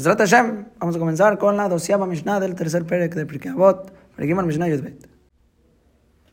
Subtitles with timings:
[0.00, 3.92] Besrat Hashem, vamos a comenzar con la doceava Mishnah del tercer Perek de Pirkei Avot,
[4.16, 5.06] Perikimar Mishnah Yudbet.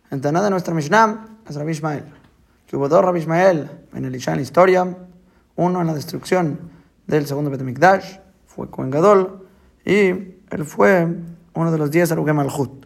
[0.09, 2.05] En Taná de nuestra Mishnah es Rabbi Ishmael,
[2.65, 4.87] que hubo dos Rabbi Ishmael en el Isha historia,
[5.57, 6.71] uno en la destrucción
[7.07, 9.45] del segundo Betamikdash, fue Kohen Gadol,
[9.83, 11.05] y él fue
[11.53, 12.85] uno de los diez Arugem Malchut.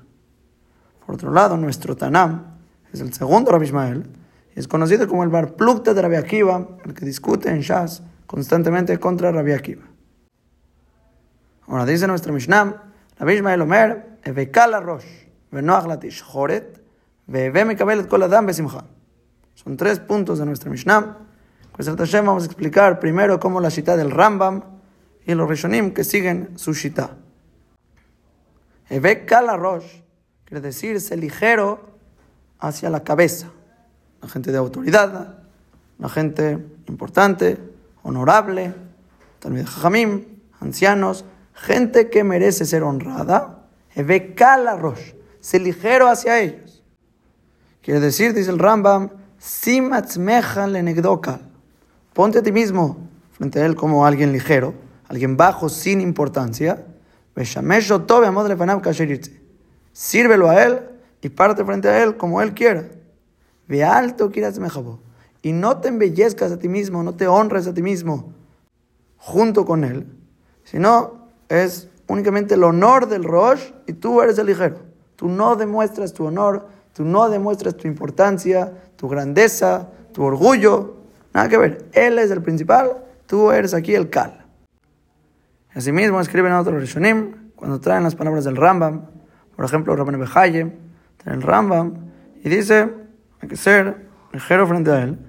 [1.06, 2.58] Por otro lado, nuestro Tanam
[2.92, 4.10] es el segundo Rabbi Ishmael,
[4.56, 8.02] y es conocido como el Bar Plukta de Rabbi Akiva, el que discute en Shas
[8.26, 9.91] constantemente contra Rabbi Akiva.
[11.72, 12.84] Ahora dice nuestra Mishnah,
[13.18, 15.06] Rabbi Ishmael Omer, Evekal Rosh,
[15.52, 16.84] Venoach Latish Choret,
[17.28, 18.84] Veve Mekabel et Kol Adam Besimcha.
[19.56, 21.20] Son tres puntos de nuestra Mishnah.
[21.72, 24.64] Pues el Tashem vamos a explicar primero cómo la Shita del Rambam
[25.26, 27.12] y los Rishonim que siguen su Shita.
[28.90, 30.02] Evekal Rosh
[30.44, 31.96] quiere decirse ligero
[32.60, 33.48] hacia la cabeza.
[34.22, 35.38] La gente de autoridad,
[36.00, 36.58] la gente
[36.90, 37.58] importante,
[38.04, 38.76] honorable,
[39.40, 40.26] también Jajamim,
[40.60, 41.24] ancianos,
[41.54, 46.84] gente que merece ser honrada, rosh, se ligero hacia ellos.
[47.82, 49.10] Quiere decir, dice el Rambam,
[52.14, 52.98] ponte a ti mismo
[53.32, 54.74] frente a él como alguien ligero,
[55.08, 56.86] alguien bajo, sin importancia,
[59.94, 60.80] sírvelo a él
[61.22, 62.88] y parte frente a él como él quiera.
[63.68, 64.32] Ve alto,
[65.42, 68.34] y no te embellezcas a ti mismo, no te honres a ti mismo
[69.18, 70.08] junto con él,
[70.64, 71.21] sino
[71.52, 74.78] es únicamente el honor del Rosh y tú eres el ligero.
[75.18, 80.96] Tú no demuestras tu honor, tú no demuestras tu importancia, tu grandeza, tu orgullo.
[81.34, 81.90] Nada que ver.
[81.92, 84.46] Él es el principal, tú eres aquí el Kal.
[85.76, 89.08] Asimismo, escriben otros Rishonim cuando traen las palabras del Rambam.
[89.56, 90.74] Por ejemplo, Rabban Behaye
[91.18, 92.12] trae el Rambam
[92.44, 92.90] y dice:
[93.42, 95.20] hay que ser ligero frente a él,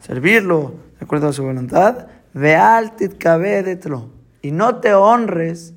[0.00, 2.06] servirlo de acuerdo a su voluntad.
[2.32, 4.15] Vealtit kabedetlo
[4.46, 5.74] y no te honres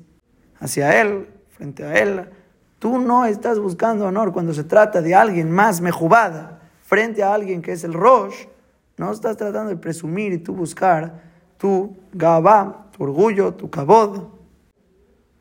[0.60, 2.30] hacia Él, frente a Él,
[2.78, 7.62] tú no estás buscando honor cuando se trata de alguien más mejubada, frente a alguien
[7.62, 8.46] que es el Rosh,
[8.96, 11.20] no estás tratando de presumir y tú buscar
[11.56, 14.28] tu gabá, tu orgullo, tu kabod,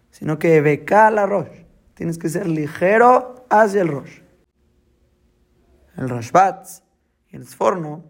[0.10, 1.66] sino que beca la Rosh.
[1.94, 4.22] Tienes que ser ligero hacia el Rosh.
[5.98, 6.82] El Rashbatz
[7.30, 8.06] y el Sforno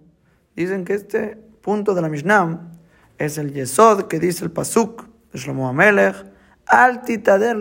[0.55, 2.71] dicen que este punto de la Mishnah
[3.17, 6.15] es el Yesod que dice el Pasuk Shlomo Amelech,
[6.65, 7.57] al titader.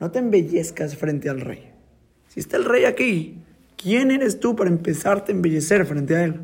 [0.00, 1.72] No te embellezcas frente al rey.
[2.28, 3.42] Si está el rey aquí,
[3.76, 6.40] ¿quién eres tú para empezarte a embellecer frente a él?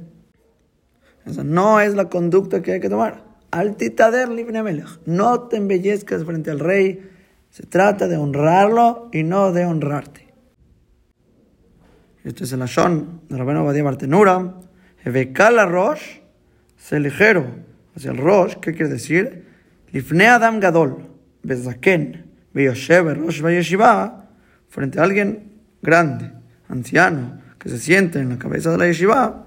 [1.24, 3.24] Esa no es la conducta que hay que tomar.
[3.50, 4.28] Al titader.
[5.06, 7.10] No te embellezcas frente al rey.
[7.50, 10.28] Se trata de honrarlo y no de honrarte.
[12.24, 14.54] Este es el Ashon de Rabino Badia Bartenura.
[15.04, 16.18] Rosh,
[16.92, 17.46] ligero
[17.96, 18.56] hacia el Rosh.
[18.56, 19.47] ¿Qué quiere decir?
[19.92, 20.96] Lifne Adam Gadol,
[21.42, 24.28] Bezaken, Rosh Yeshiva,
[24.68, 26.32] frente a alguien grande,
[26.68, 29.44] anciano, que se siente en la cabeza de la yeshiva,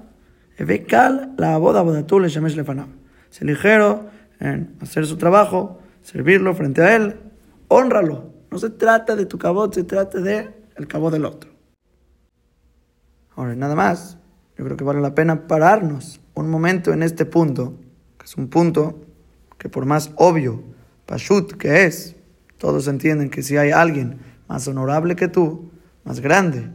[0.57, 2.90] Evekal la boda bodatul shemesh lefanam.
[3.29, 4.09] Se ligero
[4.40, 7.16] en hacer su trabajo, servirlo frente a él,
[7.68, 8.34] honralo.
[8.52, 11.52] No se trata de tu cabot, se trata de el cabot del otro.
[13.35, 14.18] Ahora, nada más,
[14.58, 17.79] yo creo que vale la pena pararnos un momento en este punto,
[18.18, 19.08] que es un punto
[19.62, 20.64] que por más obvio,
[21.06, 22.16] Pashut que es,
[22.58, 24.18] todos entienden que si hay alguien
[24.48, 25.70] más honorable que tú,
[26.04, 26.72] más grande,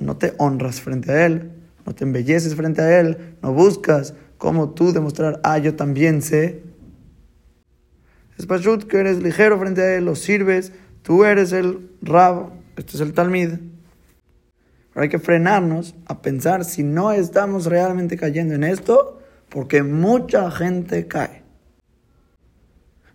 [0.00, 1.52] no te honras frente a él,
[1.86, 6.64] no te embelleces frente a él, no buscas cómo tú demostrar, ah, yo también sé.
[8.36, 10.72] Es Pashut que eres ligero frente a él, lo sirves,
[11.02, 13.50] tú eres el Rab, este es el Talmid.
[14.92, 20.50] Pero hay que frenarnos a pensar si no estamos realmente cayendo en esto, porque mucha
[20.50, 21.45] gente cae.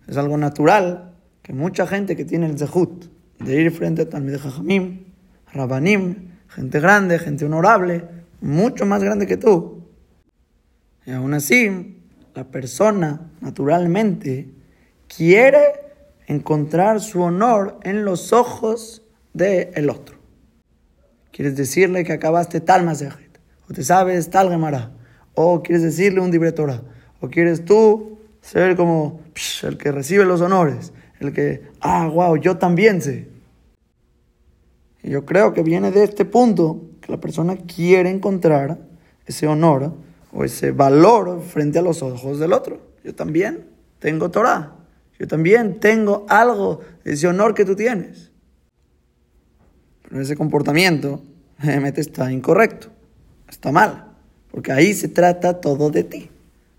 [0.08, 3.06] Es algo natural que mucha gente que tiene el zehut
[3.38, 5.04] de ir frente a Talmid Jajamim,
[5.52, 8.04] Rabanim, gente grande, gente honorable,
[8.40, 9.84] mucho más grande que tú.
[11.04, 11.98] Y aún así,
[12.34, 14.48] la persona naturalmente
[15.08, 15.82] quiere
[16.26, 19.02] encontrar su honor en los ojos
[19.34, 20.16] del el otro.
[21.30, 24.92] Quieres decirle que acabaste tal masejet, o te sabes tal gemara,
[25.34, 26.82] o quieres decirle un libretora,
[27.20, 29.20] o quieres tú ser como
[29.62, 33.28] el que recibe los honores, el que, ah, wow, yo también sé.
[35.02, 38.78] Y yo creo que viene de este punto que la persona quiere encontrar
[39.24, 39.94] ese honor
[40.32, 42.80] o ese valor frente a los ojos del otro.
[43.02, 43.66] Yo también
[43.98, 44.76] tengo Torah.
[45.18, 48.30] Yo también tengo algo de ese honor que tú tienes.
[50.02, 51.22] Pero ese comportamiento,
[51.58, 52.88] realmente está incorrecto.
[53.48, 54.12] Está mal.
[54.50, 56.30] Porque ahí se trata todo de ti.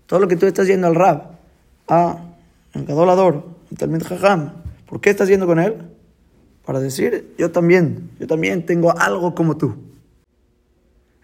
[0.06, 1.33] Todo lo que tú estás yendo al rab,
[1.88, 2.18] a
[2.72, 4.52] el Gadolador, un Talmid Jajam.
[4.86, 5.76] ¿Por qué estás yendo con él?
[6.64, 9.76] Para decir, yo también, yo también tengo algo como tú.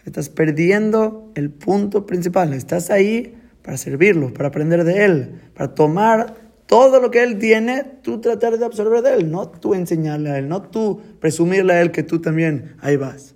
[0.05, 2.53] Estás perdiendo el punto principal.
[2.53, 6.35] Estás ahí para servirlo, para aprender de él, para tomar
[6.67, 10.39] todo lo que él tiene, tú tratar de absorber de él, no tú enseñarle a
[10.39, 13.35] él, no tú presumirle a él que tú también ahí vas.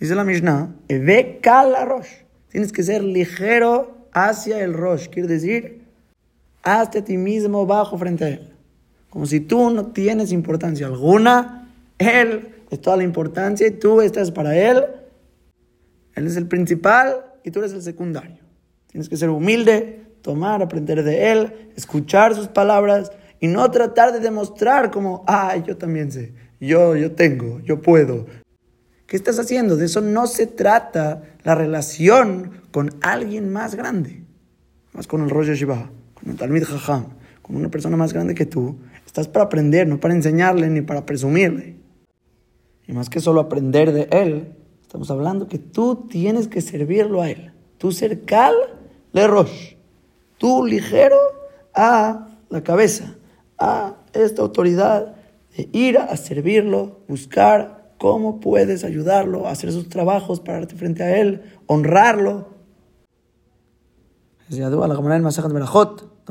[0.00, 1.40] Dice la Mishnah, ve
[1.86, 2.08] rosh.
[2.48, 5.08] Tienes que ser ligero hacia el rosh.
[5.08, 5.85] Quiere decir,
[6.66, 8.52] hazte a ti mismo bajo frente a él.
[9.08, 11.72] Como si tú no tienes importancia alguna.
[11.98, 14.84] Él es toda la importancia y tú estás para él.
[16.14, 18.38] Él es el principal y tú eres el secundario.
[18.88, 24.20] Tienes que ser humilde, tomar, aprender de él, escuchar sus palabras y no tratar de
[24.20, 28.26] demostrar como, ah, yo también sé, yo, yo tengo, yo puedo.
[29.06, 29.76] ¿Qué estás haciendo?
[29.76, 34.24] De eso no se trata la relación con alguien más grande.
[34.92, 35.90] Más con el Rosh Shiva,
[36.30, 37.06] el Talmid Jajam,
[37.42, 38.76] con una persona más grande que tú.
[39.04, 41.76] Estás para aprender, no para enseñarle ni para presumirle.
[42.86, 44.52] Y más que solo aprender de él,
[44.82, 47.52] estamos hablando que tú tienes que servirlo a él.
[47.78, 48.54] Tú cercal
[49.12, 49.76] le Rosh
[50.38, 51.16] tú ligero
[51.74, 53.14] a la cabeza,
[53.58, 55.16] a esta autoridad
[55.56, 61.42] de ir a servirlo, buscar cómo puedes ayudarlo, hacer sus trabajos, pararte frente a él,
[61.66, 62.48] honrarlo.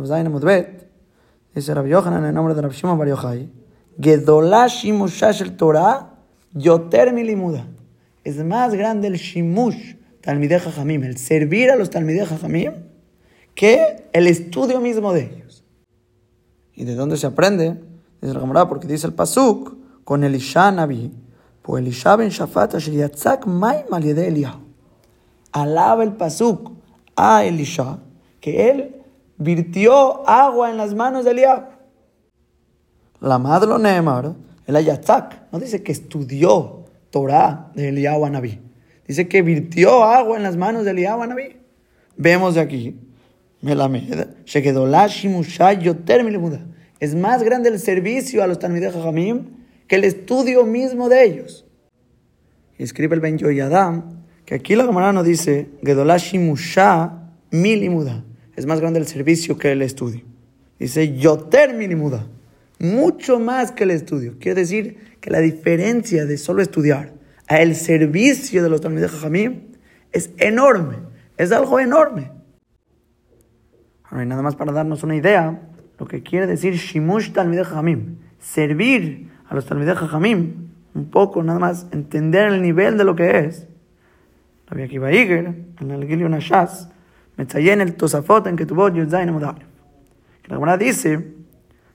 [0.04, 0.88] Zayin Amudbet,
[1.54, 3.50] dice Rabbi Yohanan en el nombre de Rabbi Shimon Bar Yochai,
[4.00, 6.16] Gedolá Shimushash el Torah,
[6.54, 7.66] Yoter Milimuda.
[8.24, 12.74] Es más grande el Shimush, Talmideh Jajamim, el servir a los Talmideh Jajamim,
[13.54, 15.64] que el estudio mismo de ellos.
[16.74, 17.78] ¿Y de dónde se aprende?
[18.22, 21.12] Dice la camarada, porque dice el Pasuk con Elisha Nabi,
[21.62, 24.62] pues Elisha ben Shafat asher yatzak maim al.
[25.52, 26.72] Alaba el Pasuk
[27.16, 28.00] a Elisha
[28.42, 29.05] que él
[29.38, 31.64] virtió agua en las manos de Eliyahu.
[33.22, 34.34] La madre lo Neemar,
[34.68, 38.62] el Ayatzak, no dice que estudió Torah de Eliyahu a Nabi.
[39.08, 41.58] Dice que virtió agua en las manos de Eliyahu a Nabi.
[42.18, 43.00] Vemos de aquí
[47.00, 49.46] es más grande el servicio a los Talmidei Jajamim
[49.88, 51.66] que el estudio mismo de ellos.
[52.78, 56.18] Y escribe el Ben Yoyadam que aquí la Gemara no dice Gedolá
[57.50, 58.24] milimuda.
[58.56, 60.22] Es más grande el servicio que el estudio.
[60.80, 62.28] Dice Yoter milimuda.
[62.80, 64.36] Mucho más que el estudio.
[64.40, 67.14] Quiere decir que la diferencia de solo estudiar
[67.48, 69.62] a el servicio de los Talmidei Jajamim
[70.12, 70.98] es enorme.
[71.38, 72.32] Es algo enorme
[74.24, 75.60] nada más para darnos una idea,
[76.00, 81.60] lo que quiere decir Shimush Talmideh Hamim, servir a los Talmideh Hamim, un poco nada
[81.60, 83.68] más entender el nivel de lo que es.
[84.68, 86.90] Rabbi Akiva Iger, en el Gilio Nashas,
[87.38, 89.28] en el Tosafot en que tuvo Yudzain.
[90.42, 91.36] Que la Gemara dice,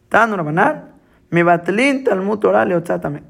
[0.08, 0.92] Tanu Rabanar,
[1.31, 3.25] me batlin Talmud Torah leotzatamet.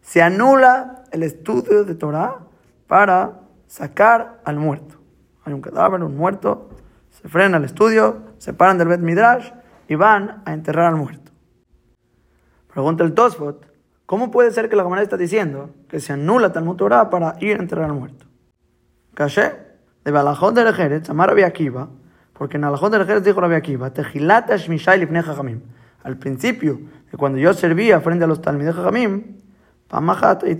[0.00, 2.38] Se anula el estudio de Torah
[2.86, 4.96] para sacar al muerto.
[5.44, 6.70] Hay un cadáver, un muerto,
[7.10, 9.50] se frena el estudio, se paran del Bet Midrash
[9.88, 11.32] y van a enterrar al muerto.
[12.72, 13.66] Pregunta el Tosfot,
[14.06, 17.58] ¿cómo puede ser que la Gemara está diciendo que se anula Talmud Torah para ir
[17.58, 18.26] a enterrar al muerto?
[19.14, 19.61] Caché,
[20.04, 21.88] de Balajot de Jerez, Amar Rabbi Akiva,
[22.32, 25.60] porque en Alajot de Jerez dijo Rabbi Akiva, Tejilata Shmishai Lifnei Jajamim.
[26.02, 26.80] Al principio,
[27.10, 29.36] de cuando yo servía frente a los Talmidei Jajamim,
[29.88, 30.58] Pamachat y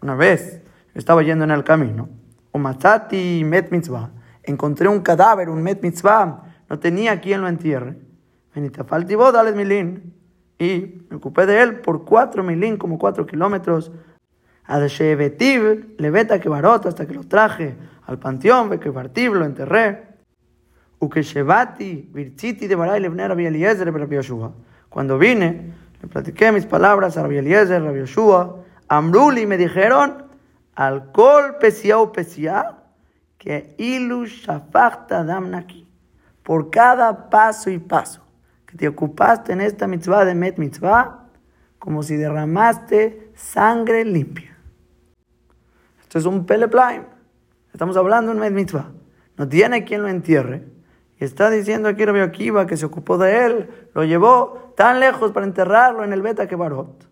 [0.00, 0.62] Una vez,
[0.94, 2.08] estaba yendo en el camino,
[2.52, 4.10] Umatzati Met Mitzvah,
[4.42, 7.96] encontré un cadáver, un met mitzvah, no tenía quien lo entierre.
[8.54, 10.14] dale milín.
[10.58, 13.90] Y me ocupé de él por cuatro milín, como cuatro kilómetros.
[14.68, 17.76] le veta que barota hasta que lo traje
[18.12, 20.08] al panteón, bartib lo enterré.
[21.00, 23.64] Ukeshevati, Rabbi.
[24.88, 28.64] Cuando vine, le platiqué mis palabras a Rabbi Eliezer, Rabbi Yoshua.
[28.88, 30.26] Amruli me dijeron,
[30.74, 32.76] alcohol pesia o pesia,
[33.38, 35.88] que ilu shafachta damnaki,
[36.42, 38.22] por cada paso y paso
[38.72, 41.28] que te ocupaste en esta mitzvah de met mitzvah,
[41.78, 44.56] como si derramaste sangre limpia.
[46.00, 47.04] Esto es un peleplaim.
[47.72, 48.90] Estamos hablando de un met mitzvah.
[49.36, 50.66] No tiene quien lo entierre.
[51.18, 55.32] Y está diciendo aquí Rabbi Akiva que se ocupó de él, lo llevó tan lejos
[55.32, 57.08] para enterrarlo en el Beta que Barot.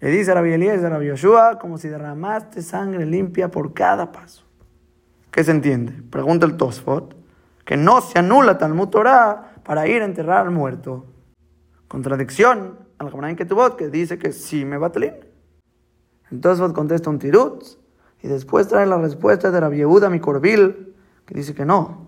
[0.00, 4.44] Le dice Rabbi Eliezer, a Rabbi Yoshua, como si derramaste sangre limpia por cada paso.
[5.30, 5.92] ¿Qué se entiende?
[6.10, 7.16] Pregunta el Tosfot,
[7.64, 11.06] que no se anula Talmud Torah para ir a enterrar al muerto.
[11.88, 15.14] Contradicción al Jamanain Ketubot, que dice que sí me batalín.
[16.30, 17.64] El Tosfot contesta un tirut
[18.22, 20.94] y después trae la respuesta de Rabbi Yehuda Mikorbil,
[21.26, 22.06] que dice que no.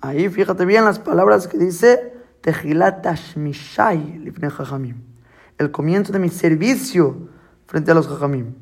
[0.00, 5.02] Ahí fíjate bien las palabras que dice Tejilat Tashmishai Lifnei Jajamim.
[5.58, 7.28] El comienzo de mi servicio
[7.66, 8.54] frente a los Jajamim.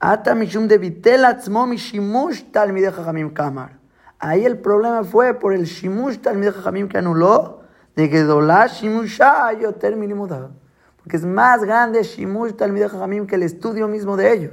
[0.00, 3.78] Ata Mishum de Vitel Atzmo Mishimush Talmidei Jajamim Kamar.
[4.18, 7.60] Ahí el problema fue por el Shimush Talmidei Jajamim que anuló
[7.94, 10.50] de que Dolá Shimushai Yoter Minimudah.
[10.96, 14.52] Porque es más grande Shimush Talmidei Jajamim que el estudio mismo de ellos.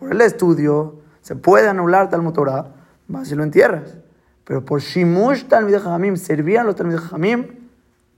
[0.00, 2.74] Por el estudio se puede anular Talmud Torah,
[3.06, 3.98] más si lo entierras.
[4.44, 7.46] Pero por Shimush Talmidei Jajamim, servían los Talmidei Jajamim,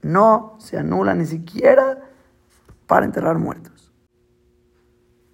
[0.01, 1.99] no se anula ni siquiera
[2.87, 3.91] para enterrar muertos.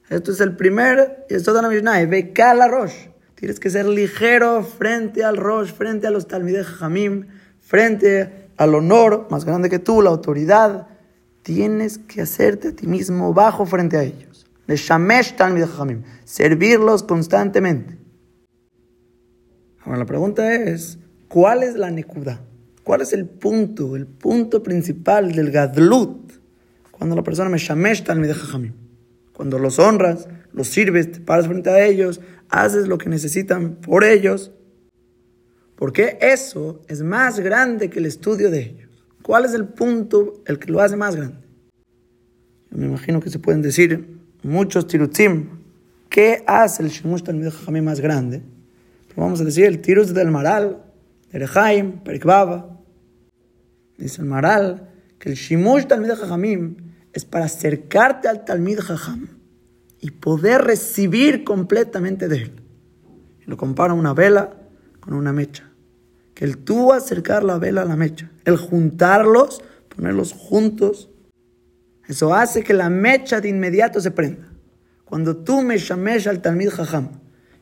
[0.10, 3.10] Esto es el primer, y esto es la Mishnah, Bekal Rosh.
[3.36, 7.28] Tienes que ser ligero frente al Rosh, frente a los Talmidei Jajamim,
[7.60, 10.88] frente al honor más grande que tú, la autoridad.
[11.44, 14.39] Tienes que hacerte a ti mismo bajo frente a ellos.
[14.70, 17.98] Le shamesh Talmidei Jajamim, servirlos constantemente.
[19.80, 22.46] Ahora la pregunta es, ¿cuál es la nekuda?
[22.84, 26.34] ¿Cuál es el punto, el punto principal del gadlut?
[26.92, 28.74] Cuando la persona me shamesh Talmidei Jajamim.
[29.34, 34.04] Cuando los honras, los sirves, te paras frente a ellos, haces lo que necesitan por
[34.04, 34.52] ellos.
[35.78, 39.04] Porque eso es más grande que el estudio de ellos.
[39.24, 41.40] ¿Cuál es el punto, el que lo hace más grande?
[42.70, 45.50] Yo me imagino que se pueden decir muchos tirutzim.
[46.10, 48.42] ¿Qué hace el Shemush Talmidei Jajamim más grande?
[49.16, 50.84] Vamos a decir el tiruz del Maral,
[51.32, 52.80] de Rehaim, Perikbaba.
[53.98, 56.78] Dice el Maral que el Shemush Talmidei Jajamim
[57.14, 59.28] es para acercarte al Talmid Jajam
[60.02, 62.52] y poder recibir completamente de él.
[63.46, 64.54] Lo compara una vela
[65.00, 65.70] con una mecha.
[66.34, 69.62] Que el tú acercar la vela a la mecha, el juntarlos,
[69.94, 71.09] ponerlos juntos,
[72.10, 74.50] eso hace que la mecha de inmediato se prenda.
[75.06, 77.10] Cuando tú me llames al Talmid Jajam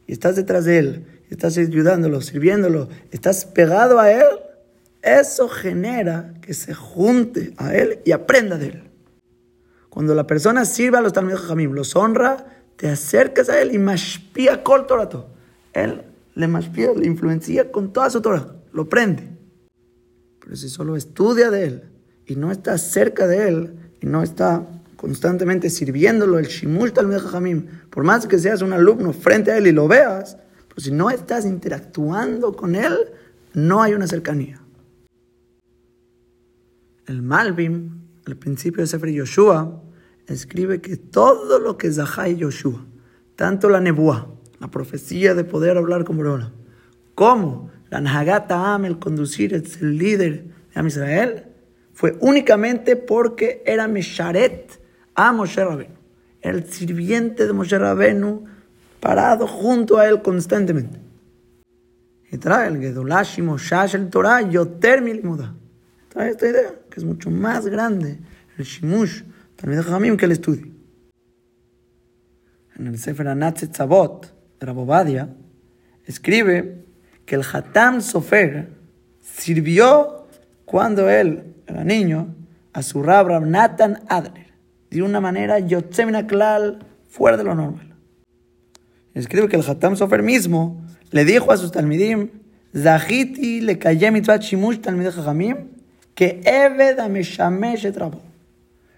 [0.07, 4.25] y estás detrás de él, estás ayudándolo, sirviéndolo, estás pegado a él,
[5.01, 8.83] eso genera que se junte a él y aprenda de él.
[9.89, 13.79] Cuando la persona sirve a los Talmud Jamim, los honra, te acercas a él y
[13.79, 15.27] mashpia kol torato.
[15.73, 16.03] Él
[16.35, 19.27] le mashpia, le influencia con toda su Torah, lo prende.
[20.39, 21.83] Pero si solo estudia de él
[22.25, 27.65] y no está cerca de él y no está constantemente sirviéndolo el shimush Talmud Jamim,
[27.89, 30.37] por más que seas un alumno frente a él y lo veas,
[30.67, 32.97] pero si no estás interactuando con él,
[33.53, 34.59] no hay una cercanía.
[37.05, 39.81] El Malvim, al principio de Sefer Yoshua,
[40.27, 42.85] escribe que todo lo que Zahai Yoshua,
[43.35, 44.27] tanto la nebuá,
[44.59, 46.51] la profecía de poder hablar con Borona,
[47.15, 51.46] como la Nahagata Am, el conducir, el líder de Am Israel,
[51.97, 54.79] fue únicamente porque era Mesharet
[55.15, 55.95] a Moshe Rabenu,
[56.41, 58.45] el sirviente de Moshe Rabenu,
[58.99, 60.99] parado junto a él constantemente.
[62.31, 65.55] Y trae el Gedolashim Shash el Torah Yoter Milimuda.
[66.09, 68.19] Trae esta idea, que es mucho más grande
[68.59, 69.23] el Shimush
[69.55, 70.67] Talmid Jamim que el estudio.
[72.75, 75.35] En el Sefer Anatzet Tzavot de Rabobadia
[76.05, 76.85] escribe
[77.25, 78.69] que el Hatam Sofer
[79.19, 80.26] sirvió
[80.67, 82.35] cuando él era niño
[82.73, 84.53] a su rab Nathan Adler
[84.91, 87.95] de una manera yotzemina klal fuera de lo normal.
[89.15, 92.29] Escribe que el Hatam Sofer mismo le dijo a sus talmidim
[92.75, 95.69] Zahiti le kayem mitzvat shimush talmid Jamim
[96.13, 98.27] que Eved ameshamesh et rabo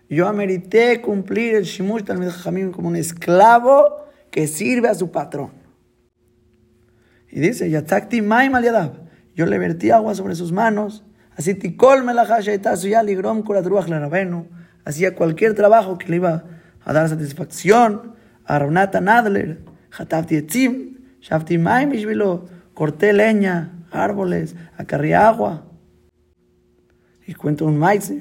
[0.10, 5.52] yo amerité cumplir el Shimush Talmid Jamim como un esclavo que sirve a su patrón.
[7.32, 8.92] Y dice, Yatakti Maim al
[9.36, 11.04] Yo le vertí agua sobre sus manos.
[11.40, 12.04] Así Tikol
[13.06, 13.44] ligrom.
[14.84, 16.44] Hacía cualquier trabajo que le iba
[16.84, 18.16] a dar satisfacción.
[18.44, 19.62] A Ronata Nadler,
[19.98, 21.94] Hatafti Etzim, Shafti Maim.
[22.74, 25.64] Corté leña, árboles, acarré agua.
[27.26, 28.12] Y cuento un maíz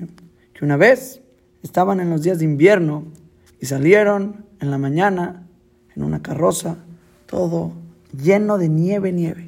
[0.52, 1.20] que una vez
[1.64, 3.08] estaban en los días de invierno
[3.58, 5.42] y salieron en la mañana
[5.96, 6.76] en una carroza,
[7.26, 7.72] todo
[8.12, 9.47] lleno de nieve, nieve.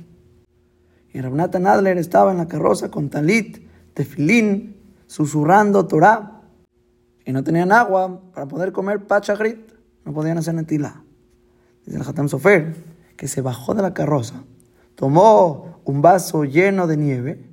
[1.12, 4.76] Y Rabnatan Adler estaba en la carroza con talit, tefilín,
[5.06, 6.42] susurrando Torah.
[7.24, 9.72] Y no tenían agua para poder comer pachagrit,
[10.04, 11.02] no podían hacer netila.
[11.84, 12.74] Dice el Hatam Sofer
[13.16, 14.44] que se bajó de la carroza,
[14.94, 17.44] tomó un vaso lleno de nieve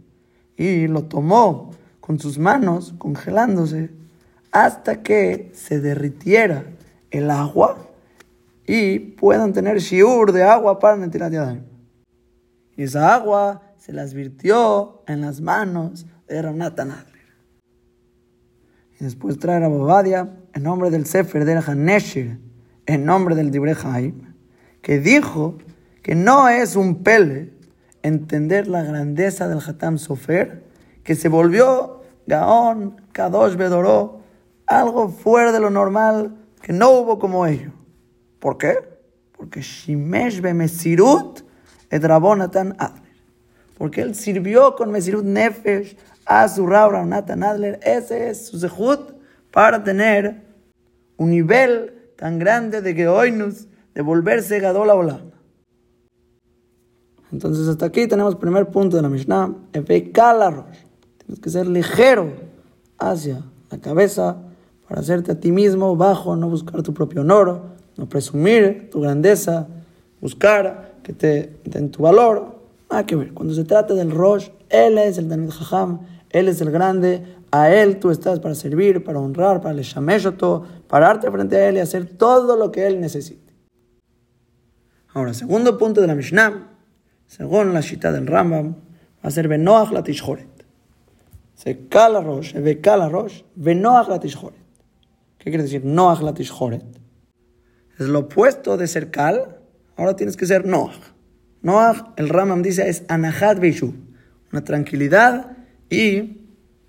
[0.56, 3.92] y lo tomó con sus manos congelándose
[4.52, 6.64] hasta que se derritiera
[7.12, 7.78] el agua
[8.66, 11.77] y puedan tener shiur de agua para Netilat Yadayim.
[12.78, 17.18] Y esa agua se las virtió en las manos de Ramnatan Adler.
[19.00, 22.40] Y después trae a Bobadia en nombre del Sefer de Haneshir,
[22.86, 23.76] en nombre del Dibre
[24.82, 25.58] que dijo
[26.04, 27.52] que no es un pele
[28.04, 30.64] entender la grandeza del Hatam Sofer,
[31.04, 34.22] que se volvió Gaón, Kadosh Bedoró,
[34.68, 37.72] algo fuera de lo normal, que no hubo como ello.
[38.40, 38.76] ¿Por qué?
[39.32, 41.47] Porque Shimesh Mesirut
[41.90, 43.04] et Rabonatan Adler.
[43.78, 47.80] Porque él sirvió con Mesirut Nefesh a su Rab Rabonatan Adler.
[47.84, 49.14] Ese es su zehut
[49.52, 50.44] para tener
[51.18, 55.32] un nivel tan grande de Geoinus, de volverse Gadol Olam.
[57.32, 59.54] Entonces hasta aquí tenemos el primer punto de la Mishnah.
[59.72, 62.32] Tienes que ser ligero
[62.98, 64.38] hacia la cabeza
[64.88, 67.62] para hacerte a ti mismo bajo, no buscar tu propio honor,
[67.98, 69.68] no presumir tu grandeza,
[70.22, 72.60] buscar que te den tu valor.
[72.92, 73.34] Nada que ver.
[73.34, 77.72] Cuando se trata del Rosh, él es el Danid Jajam, él es el grande, a
[77.72, 81.80] él tú estás para servir, para honrar, para le para pararte frente a él y
[81.80, 83.54] hacer todo lo que él necesite.
[85.14, 86.74] Ahora, segundo punto de la Mishnah,
[87.26, 90.66] según la cita del Rambam, va a ser Benoach la Tishhoret.
[91.56, 94.60] Se cala rosh, ve cala rosh, Benoach la Tishhoret.
[95.38, 96.84] ¿Qué quiere decir Noach la Tishhoret?
[97.98, 99.58] Es lo opuesto de ser Kal,
[99.98, 101.00] ahora tienes que ser Noach.
[101.62, 103.94] Noach, el Rambam dice, es Anahat Beishu,
[104.52, 105.58] una tranquilidad
[105.90, 106.38] y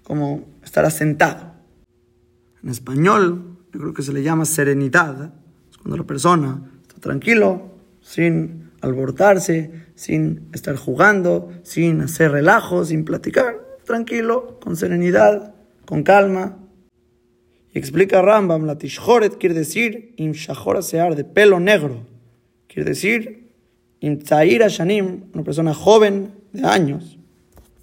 [0.04, 1.54] como estar asentado.
[2.62, 5.32] En español, yo creo que se le llama serenidad,
[5.70, 13.04] es cuando la persona está tranquilo, sin alborotarse, sin estar jugando, sin hacer relajo, sin
[13.04, 16.58] platicar, tranquilo, con serenidad, con calma.
[17.72, 22.17] Y explica Rambam, la tishhoret quiere decir im shahora sear, de pelo negro.
[22.68, 23.48] Quiere decir
[24.00, 27.18] im tzaira shanim, una persona joven de años.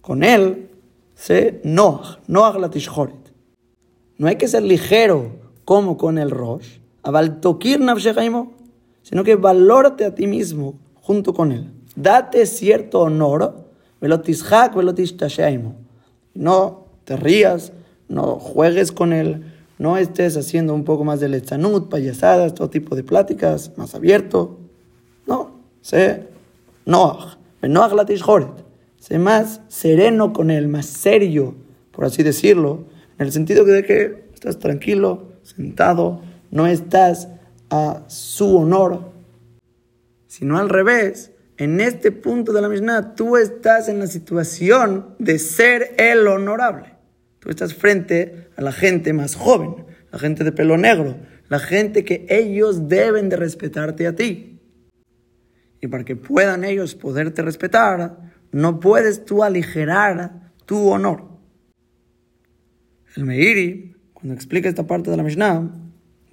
[0.02, 0.70] Con él
[1.16, 3.16] se noach, noach la tishhoret.
[4.18, 5.32] No hay que ser ligero
[5.66, 7.80] como con el rosh, aval tokir
[9.02, 11.72] sino que valórate a ti mismo junto con él.
[11.96, 13.66] Date cierto honor,
[14.02, 14.74] velotishak,
[16.34, 17.74] No te rías,
[18.08, 22.96] no juegues con él, no estés haciendo un poco más de lechanud, payasadas, todo tipo
[22.96, 24.60] de pláticas, más abierto.
[25.26, 26.28] No, sé
[26.86, 28.66] Noach, Noach latishhoret.
[29.00, 31.56] Sé más sereno con él, más serio,
[31.92, 32.86] por así decirlo,
[33.20, 37.28] en el sentido de que estás tranquilo, sentado, no estás
[37.70, 39.12] a su honor,
[40.28, 41.32] sino al revés.
[41.58, 46.96] En este punto de la Mishnah, tú estás en la situación de ser el honorable.
[47.40, 51.16] Tú estás frente a la gente más joven, la gente de pelo negro,
[51.48, 54.55] la gente que ellos deben de respetarte a ti
[55.86, 58.18] y para que puedan ellos poderte respetar,
[58.52, 61.26] no puedes tú aligerar tu honor.
[63.16, 65.72] El Meiri, cuando explica esta parte de la Mishnah,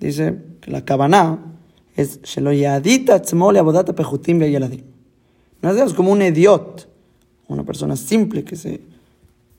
[0.00, 1.38] dice que la Kabaná
[1.96, 2.20] es
[5.60, 6.88] No es como un idiot,
[7.48, 8.80] una persona simple que se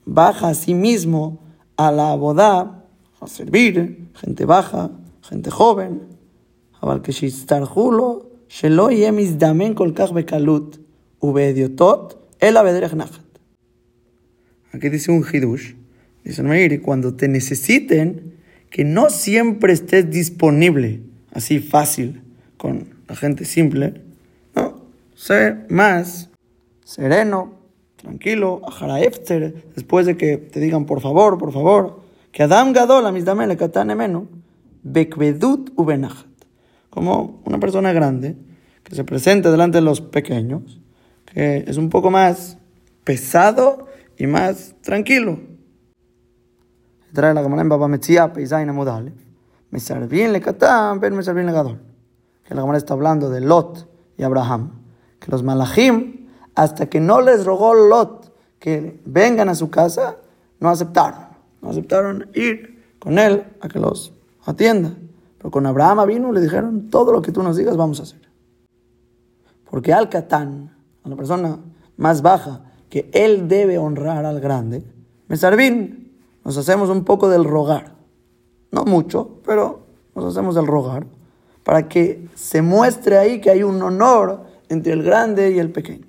[0.04, 1.40] baja a sí mismo
[1.76, 2.84] a la abodá,
[3.20, 4.90] a servir, gente baja,
[5.22, 6.02] gente joven,
[6.80, 6.86] a
[8.53, 10.77] שלא יהיה מזדמן כל כך בקלות
[11.21, 13.29] ובהדיוטות, אלא בדרך נחת.
[14.71, 15.73] Aquí dice un hidush,
[16.23, 18.35] dice Meir, cuando te necesiten,
[18.69, 21.01] que no siempre estés disponible,
[21.33, 22.21] así fácil,
[22.57, 22.73] con
[23.07, 24.01] la gente simple,
[24.55, 26.29] no, sé más
[26.85, 27.53] sereno,
[27.95, 28.61] tranquilo,
[29.01, 33.95] Efter, después de que te digan por favor, por favor, que Adam Gadol, le katane
[33.95, 34.27] menu,
[34.83, 36.27] bekvedut ubenachat,
[36.94, 38.36] como una persona grande
[38.84, 40.80] que se presenta delante de los pequeños,
[41.24, 42.56] que es un poco más
[43.02, 45.40] pesado y más tranquilo.
[47.12, 49.12] Trae la Gemara en Baba Metzia, Peizain Amudale.
[49.70, 51.82] Me bien le katán, pero me bien le gadol.
[52.44, 54.80] Que la Gemara está hablando de Lot y Abraham.
[55.18, 60.18] Que los malachim, hasta que no les rogó Lot que vengan a su casa,
[60.60, 61.26] no aceptaron.
[61.60, 64.12] No aceptaron ir con él a que los
[64.44, 64.94] atienda.
[65.44, 68.22] Pero con Abraham vino le dijeron, todo lo que tú nos digas vamos a hacer.
[69.68, 71.58] Porque al Catán, a la persona
[71.98, 74.82] más baja, que él debe honrar al grande,
[75.28, 77.92] Mesarvin, nos hacemos un poco del rogar.
[78.70, 81.06] No mucho, pero nos hacemos del rogar.
[81.62, 86.06] Para que se muestre ahí que hay un honor entre el grande y el pequeño.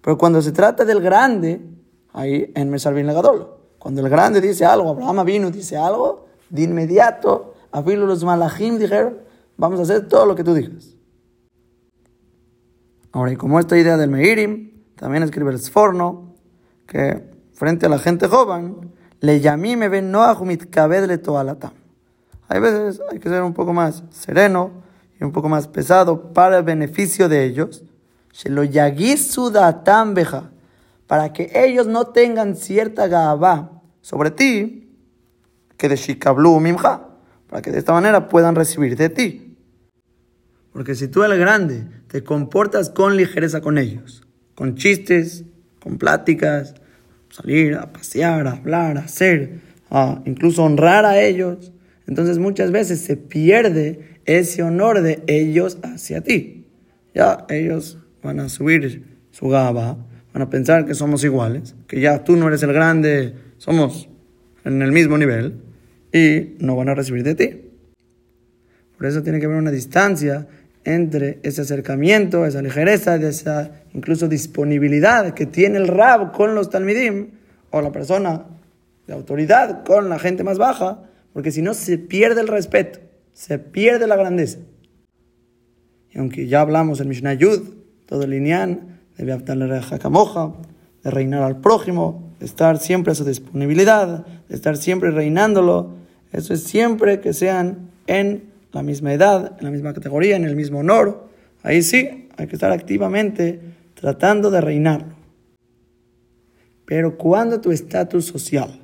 [0.00, 1.64] Pero cuando se trata del grande,
[2.12, 7.54] ahí en Mesarvin Legadol, cuando el grande dice algo, Abraham vino dice algo, de inmediato,
[7.72, 9.18] a los malachim dijeron,
[9.56, 10.94] vamos a hacer todo lo que tú digas.
[13.12, 16.34] Ahora, y como esta idea del Meirim, también escribe el Sforno,
[16.86, 20.12] que frente a la gente joven, le llamé me ven
[21.06, 21.72] le toalatam.
[22.48, 24.70] Hay veces hay que ser un poco más sereno
[25.20, 27.82] y un poco más pesado para el beneficio de ellos.
[28.32, 28.62] Se lo
[30.14, 30.50] beja,
[31.06, 34.96] para que ellos no tengan cierta gaba sobre ti,
[35.76, 37.07] que de Shikablu Mimja,
[37.48, 39.56] para que de esta manera puedan recibir de ti.
[40.72, 44.22] Porque si tú el grande te comportas con ligereza con ellos,
[44.54, 45.44] con chistes,
[45.80, 46.74] con pláticas,
[47.30, 51.72] salir a pasear, a hablar, a hacer, a incluso honrar a ellos,
[52.06, 56.66] entonces muchas veces se pierde ese honor de ellos hacia ti.
[57.14, 59.96] Ya ellos van a subir su gaba,
[60.32, 64.08] van a pensar que somos iguales, que ya tú no eres el grande, somos
[64.64, 65.67] en el mismo nivel
[66.12, 67.50] y no van a recibir de ti.
[68.96, 70.46] Por eso tiene que haber una distancia
[70.84, 77.30] entre ese acercamiento, esa ligereza, esa incluso disponibilidad que tiene el Rab con los Talmidim
[77.70, 78.46] o la persona
[79.06, 83.00] de autoridad con la gente más baja, porque si no se pierde el respeto,
[83.32, 84.58] se pierde la grandeza.
[86.10, 87.60] Y aunque ya hablamos en Mishnah Yud,
[88.06, 90.54] todo el Inyan, de Camoja,
[91.02, 95.97] de reinar al prójimo, de estar siempre a su disponibilidad, de estar siempre reinándolo,
[96.32, 100.56] eso es siempre que sean en la misma edad, en la misma categoría, en el
[100.56, 101.28] mismo honor.
[101.62, 103.60] Ahí sí, hay que estar activamente
[103.94, 105.16] tratando de reinarlo.
[106.84, 108.80] Pero cuando tu estatus social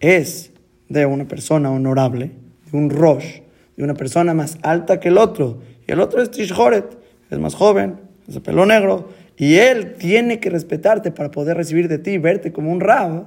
[0.00, 0.50] es
[0.88, 2.32] de una persona honorable,
[2.70, 3.40] de un Rosh,
[3.76, 6.98] de una persona más alta que el otro, y el otro es Tishhoret,
[7.30, 7.96] es más joven,
[8.28, 12.52] es de pelo negro, y él tiene que respetarte para poder recibir de ti, verte
[12.52, 13.26] como un Rab,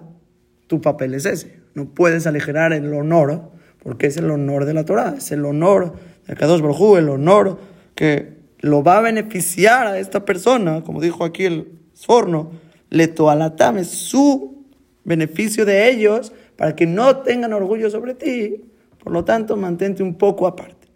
[0.67, 1.60] tu papel es ese.
[1.73, 3.51] No puedes aligerar el honor,
[3.89, 5.95] porque es el honor de la Torah, es el honor
[6.28, 7.58] de Kadosh Baruj el honor
[7.95, 12.52] que lo va a beneficiar a esta persona, como dijo aquí el Sorno,
[12.91, 14.63] le toalatam, su
[15.06, 18.63] beneficio de ellos para que no tengan orgullo sobre ti.
[19.04, 20.88] Por lo tanto, mantente un poco aparte.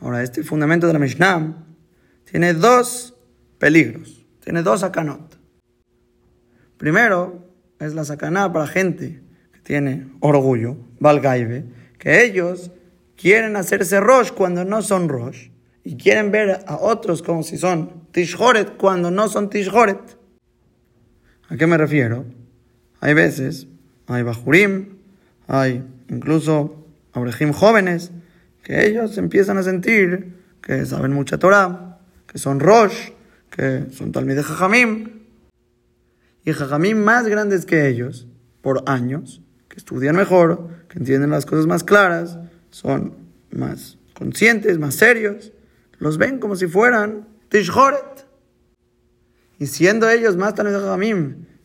[0.00, 1.64] Ahora, este fundamento de la Mishnah
[2.30, 3.14] tiene dos
[3.56, 5.38] peligros, tiene dos sacanot.
[6.76, 7.48] Primero,
[7.80, 9.22] es la sacaná para gente
[9.68, 11.62] tiene orgullo, valgaibe,
[11.98, 12.70] que ellos
[13.18, 15.50] quieren hacerse Rosh cuando no son Rosh
[15.84, 20.00] y quieren ver a otros como si son Tishhoret cuando no son Tishhoret.
[21.50, 22.24] ¿A qué me refiero?
[23.00, 23.66] Hay veces,
[24.06, 24.96] hay Bajurim,
[25.46, 28.10] hay incluso Abrejim jóvenes,
[28.62, 33.10] que ellos empiezan a sentir que saben mucha Torah, que son Rosh,
[33.50, 35.24] que son Talmideh Jajamim,
[36.46, 38.26] y Jajamim más grandes que ellos,
[38.62, 39.42] por años,
[39.78, 42.38] estudian mejor, que entienden las cosas más claras,
[42.70, 43.14] son
[43.50, 45.52] más conscientes, más serios,
[45.98, 48.26] los ven como si fueran Tishhoret.
[49.58, 50.66] Y siendo ellos más tan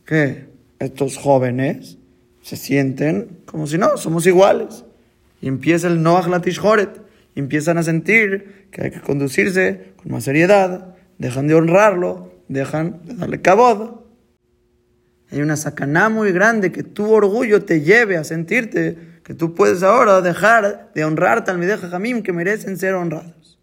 [0.06, 0.47] que
[0.80, 1.97] estos jóvenes,
[2.41, 4.86] se sienten como si no, somos iguales.
[5.41, 7.02] Y empieza el Noach la Tishhoret.
[7.36, 13.15] Empiezan a sentir que hay que conducirse con más seriedad, dejan de honrarlo, dejan de
[13.15, 14.02] darle cabod.
[15.34, 19.82] Hay una sacaná muy grande que tu orgullo te lleve a sentirte que tú puedes
[19.82, 23.58] ahora dejar de honrar Talmideh Jamim que merecen ser honrados.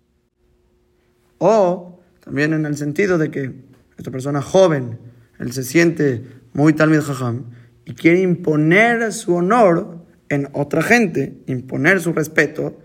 [1.39, 3.53] O también en el sentido de que
[3.97, 4.99] esta persona joven,
[5.39, 7.45] él se siente muy Talmid Jajam
[7.85, 12.81] y quiere imponer su honor en otra gente, imponer su respeto,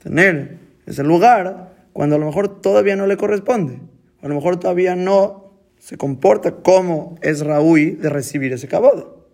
[0.00, 3.80] tener ese lugar cuando a lo mejor todavía no le corresponde,
[4.22, 5.47] a lo mejor todavía no
[5.88, 9.26] se comporta como es Raúl de recibir ese cabodo.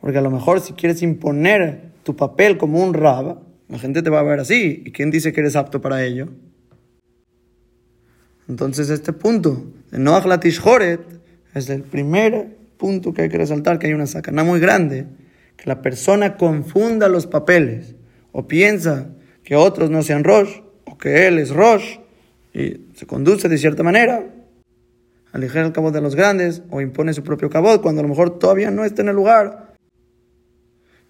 [0.00, 4.08] Porque a lo mejor si quieres imponer tu papel como un rab, la gente te
[4.08, 4.82] va a ver así.
[4.86, 6.28] ¿Y quién dice que eres apto para ello?
[8.48, 10.62] Entonces este punto de Noach Latish
[11.54, 15.04] es el primer punto que hay que resaltar, que hay una sacana muy grande,
[15.58, 17.96] que la persona confunda los papeles
[18.32, 19.10] o piensa
[19.44, 21.98] que otros no sean Rosh o que él es Rosh
[22.54, 24.24] y se conduce de cierta manera,
[25.36, 28.38] aligera el cabot de los grandes o impone su propio cabot cuando a lo mejor
[28.38, 29.66] todavía no está en el lugar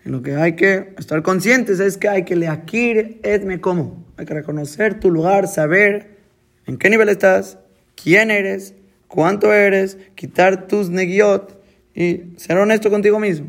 [0.07, 4.07] y lo que hay que estar conscientes es que hay que leakir etme como.
[4.17, 6.19] Hay que reconocer tu lugar, saber
[6.65, 7.59] en qué nivel estás,
[8.01, 8.75] quién eres,
[9.09, 11.61] cuánto eres, quitar tus negiot
[11.93, 13.49] y ser honesto contigo mismo.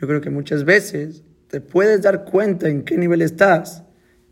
[0.00, 3.84] Yo creo que muchas veces te puedes dar cuenta en qué nivel estás,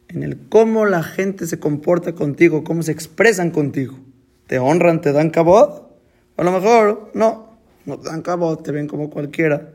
[0.08, 3.98] en el cómo la gente se comporta contigo, cómo se expresan contigo.
[4.46, 5.90] ¿Te honran, te dan cabot?
[6.36, 9.72] A lo mejor no, no te dan cabot, te ven como cualquiera.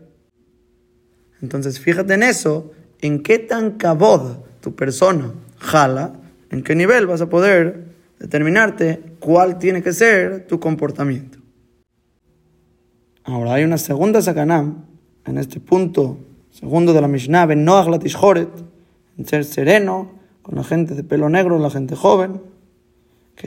[1.41, 6.13] Entonces, fíjate en eso, en qué tan cabod tu persona jala,
[6.49, 7.85] en qué nivel vas a poder
[8.19, 11.39] determinarte cuál tiene que ser tu comportamiento.
[13.23, 14.85] Ahora hay una segunda sacanam
[15.25, 16.17] en este punto,
[16.51, 17.43] segundo de la Mishnah,
[19.17, 22.41] en ser sereno con la gente de pelo negro, la gente joven,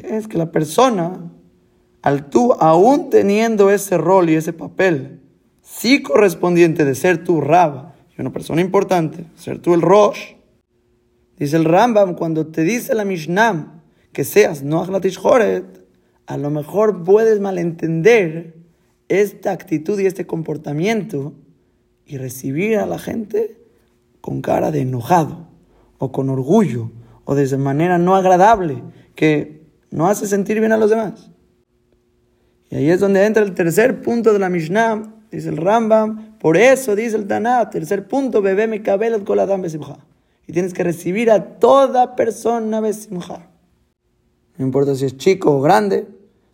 [0.01, 1.31] es que la persona
[2.05, 5.23] al tú, aún teniendo ese rol y ese papel,
[5.63, 10.35] sí correspondiente de ser tu Rab y una persona importante, ser tú el Rosh,
[11.39, 15.87] dice el Rambam, cuando te dice la Mishnah que seas no Joret,
[16.27, 18.55] a lo mejor puedes malentender
[19.09, 21.33] esta actitud y este comportamiento
[22.05, 23.59] y recibir a la gente
[24.21, 25.49] con cara de enojado
[25.97, 26.91] o con orgullo
[27.25, 28.83] o de manera no agradable
[29.15, 29.63] que
[29.95, 31.31] no hace sentir bien a los demás.
[32.69, 36.57] Y ahí es donde entra el tercer punto de la Mishnah, dice el Rambam, por
[36.57, 39.99] eso dice el Tanah, tercer punto, bebé mi cabello coladam besimcha.
[40.49, 43.47] Y tienes que recibir a toda persona besimcha.
[44.57, 46.09] No importa si es chico o grande,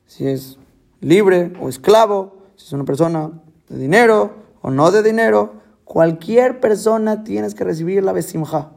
[0.05, 0.59] si es
[1.00, 3.31] libre o esclavo, si es una persona
[3.70, 8.72] de dinero o no de dinero, cualquier persona tienes que recibir la besimja.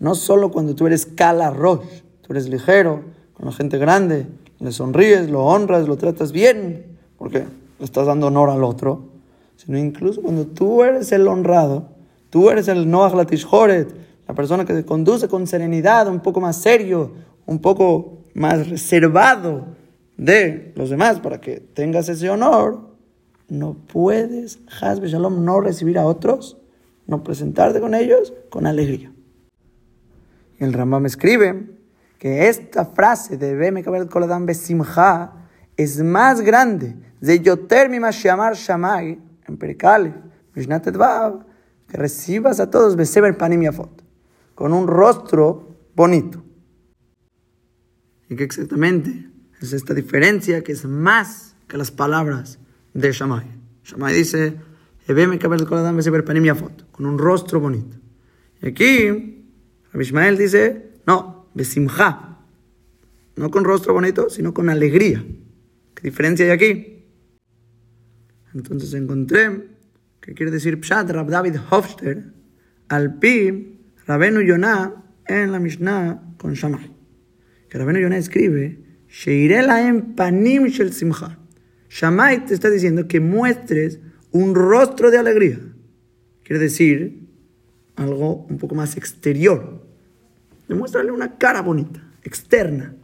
[0.00, 4.26] No solo cuando tú eres cala rosh, tú eres ligero, la gente grande,
[4.60, 6.86] le sonríes, lo honras, lo tratas bien,
[7.18, 7.40] porque
[7.78, 9.08] le estás dando honor al otro,
[9.56, 11.88] sino incluso cuando tú eres el honrado,
[12.30, 13.92] tú eres el Noach Latishhoret,
[14.28, 17.12] la persona que se conduce con serenidad, un poco más serio,
[17.46, 19.66] un poco más reservado
[20.16, 22.92] de los demás para que tengas ese honor,
[23.48, 26.56] no puedes, Hasbe Shalom, no recibir a otros,
[27.06, 29.12] no presentarte con ellos con alegría.
[30.58, 31.71] El Rambam escribe
[32.22, 39.18] que esta frase de Beme Kabel Koladam Besimha es más grande de Yoter Shamar Shamay
[39.48, 40.14] en Perikale,
[40.54, 44.04] Mishnat que recibas a todos Beseber Panim Yafot,
[44.54, 46.44] con un rostro bonito.
[48.28, 49.28] ¿Y qué exactamente?
[49.60, 52.60] Es esta diferencia que es más que las palabras
[52.94, 53.50] de Shammai.
[53.82, 54.60] Shammai dice,
[56.92, 57.96] con un rostro bonito.
[58.60, 59.44] Y aquí,
[59.92, 62.46] Rabbi dice, no, besimha.
[63.36, 65.24] No con rostro bonito, sino con alegría.
[65.94, 67.04] ¿Qué diferencia hay aquí?
[68.54, 69.68] Entonces encontré
[70.20, 72.32] que quiere decir Pshat Rab David Hofster
[72.88, 76.92] al pi Rabenu Yonah en la Mishnah con Shammai
[77.72, 78.80] que Rabenu Yonah escribe,
[79.26, 81.38] en panim shel simcha.
[82.46, 83.98] Te está diciendo que muestres
[84.30, 85.58] un rostro de alegría.
[86.44, 87.30] Quiere decir
[87.96, 89.86] algo un poco más exterior.
[90.68, 92.94] Demuéstrale una cara bonita, externa.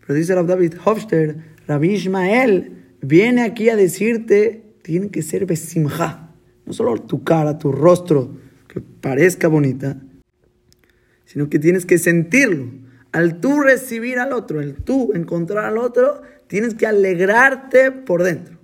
[0.00, 1.36] Pero dice Rab David Hofster,
[1.66, 6.28] Rabbi Ishmael viene aquí a decirte, tiene que ser besimcha.
[6.66, 8.36] No solo tu cara, tu rostro,
[8.68, 10.00] que parezca bonita,
[11.24, 16.22] sino que tienes que sentirlo al tú recibir al otro, el tú encontrar al otro,
[16.46, 18.58] tienes que alegrarte por dentro.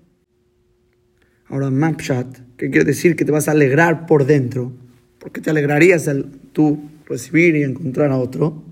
[1.48, 3.14] Ahora, Mapshat, ¿qué quiere decir?
[3.14, 4.72] Que te vas a alegrar por dentro.
[5.18, 8.62] ¿Por qué te alegrarías al tú recibir y encontrar a otro?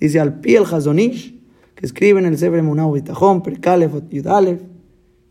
[0.00, 1.38] Dice al pie el Hazonish,
[1.74, 4.60] que escribe en el Sebre Munau Bitajón, Perkalef, Yudalef,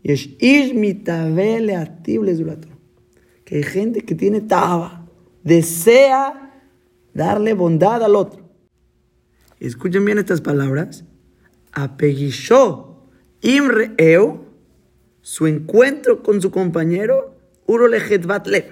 [0.02, 1.76] y es Ish mitabele
[3.44, 5.08] Que hay gente que tiene taba,
[5.42, 6.62] desea
[7.14, 8.42] darle bondad al otro.
[9.60, 11.04] Escuchen bien estas palabras.
[11.72, 13.06] Apeguishó
[13.40, 13.92] Imre
[15.20, 17.36] su encuentro con su compañero,
[17.66, 18.64] Urolejet Batlev.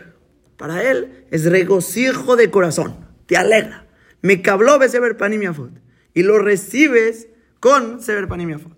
[0.57, 2.97] Para él es regocijo de corazón,
[3.31, 3.87] te alegra.
[4.23, 5.71] Me cabló Sever Panimiafot.
[6.15, 7.29] Y lo recibes
[7.61, 8.77] con Sever Panimiafot.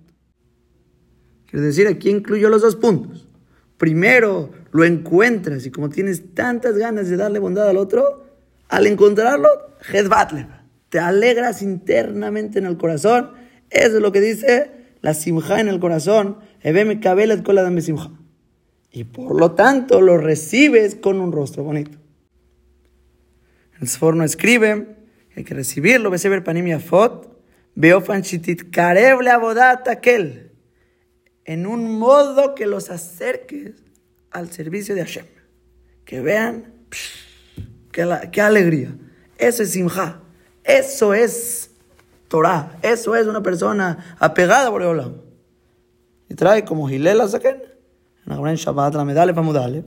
[1.46, 3.26] Quiere decir, aquí incluyo los dos puntos.
[3.78, 8.26] Primero lo encuentras y como tienes tantas ganas de darle bondad al otro,
[8.68, 9.48] al encontrarlo,
[10.90, 13.30] te alegras internamente en el corazón.
[13.70, 16.40] Eso es lo que dice la simja en el corazón.
[18.92, 22.01] Y por lo tanto lo recibes con un rostro bonito.
[23.82, 24.96] El Sforno escribe
[25.34, 27.36] que hay que recibirlo, ver panimia fot,
[27.74, 30.52] beofan shitit karev abodat aquel,
[31.44, 33.82] en un modo que los acerques
[34.30, 35.26] al servicio de Hashem.
[36.04, 36.72] Que vean,
[37.90, 38.94] qué, alegría.
[39.36, 40.20] Eso es simja.
[40.62, 41.72] Eso es
[42.28, 42.78] Torah.
[42.82, 45.16] Eso es una persona apegada por Olam.
[46.28, 47.60] Y trae como Gilela Zaken,
[48.26, 49.84] en la Shabbat, la medale Famudale,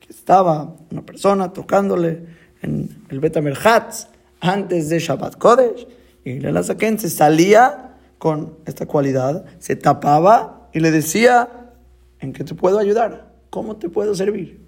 [0.00, 4.08] que estaba una persona tocándole en el Betamerhatz
[4.40, 5.86] antes de Shabbat Kodesh.
[6.24, 11.70] Y Gilela Zaken se salía con esta cualidad, se tapaba y le decía,
[12.18, 13.32] ¿en qué te puedo ayudar?
[13.50, 14.66] ¿Cómo te puedo servir?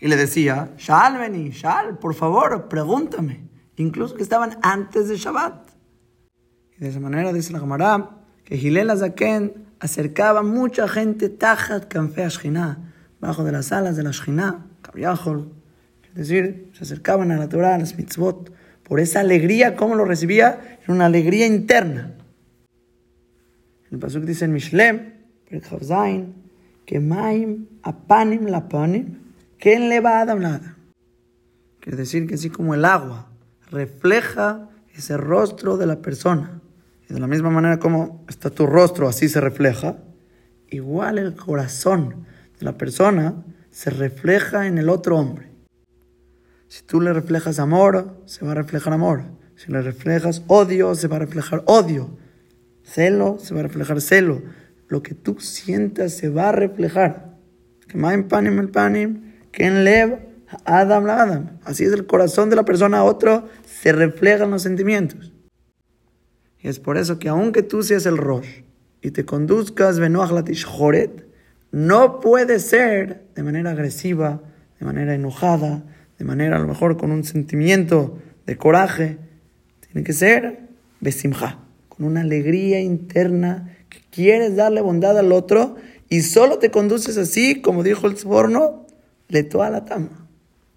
[0.00, 5.70] Y le decía, Shal, vení, Shal, por favor, pregúntame incluso que estaban antes de Shabbat.
[6.76, 8.10] Y de esa manera dice la Gemara
[8.44, 14.10] que Gilel Azaken acercaba mucha gente tajat kanfe Ashkinah, bajo de las alas de la
[14.10, 14.66] Ashkinah,
[16.14, 18.52] es decir, se acercaban a la Torah, a las mitzvot,
[18.84, 20.78] por esa alegría, ¿cómo lo recibía?
[20.82, 22.14] Era una alegría interna.
[23.90, 25.14] El pasuk dice en Mishlem,
[26.86, 29.18] que maim apanim lapanim,
[29.58, 30.76] que le va a Adam nada.
[31.80, 33.30] Quiere decir que así como el agua
[33.70, 36.60] refleja ese rostro de la persona,
[37.08, 39.96] y de la misma manera como está tu rostro, así se refleja,
[40.70, 42.26] igual el corazón
[42.58, 45.53] de la persona se refleja en el otro hombre.
[46.74, 49.22] Si tú le reflejas amor, se va a reflejar amor.
[49.54, 52.18] Si le reflejas odio, se va a reflejar odio.
[52.82, 54.42] Celo, se va a reflejar celo.
[54.88, 57.36] Lo que tú sientas se va a reflejar.
[57.86, 60.18] Que panim el panim, que en lev
[60.64, 61.60] Adam la Adam.
[61.62, 65.32] Así es el corazón de la persona a otro, se reflejan los sentimientos.
[66.58, 68.62] Y es por eso que aunque tú seas el Rosh
[69.00, 70.66] y te conduzcas Latish
[71.70, 74.42] no puede ser de manera agresiva,
[74.80, 75.84] de manera enojada,
[76.18, 79.18] de manera a lo mejor con un sentimiento de coraje.
[79.80, 80.60] Tiene que ser
[81.00, 85.76] besimja, con una alegría interna que quieres darle bondad al otro
[86.08, 88.86] y solo te conduces así, como dijo el Sforno,
[89.28, 90.28] le toa la tama,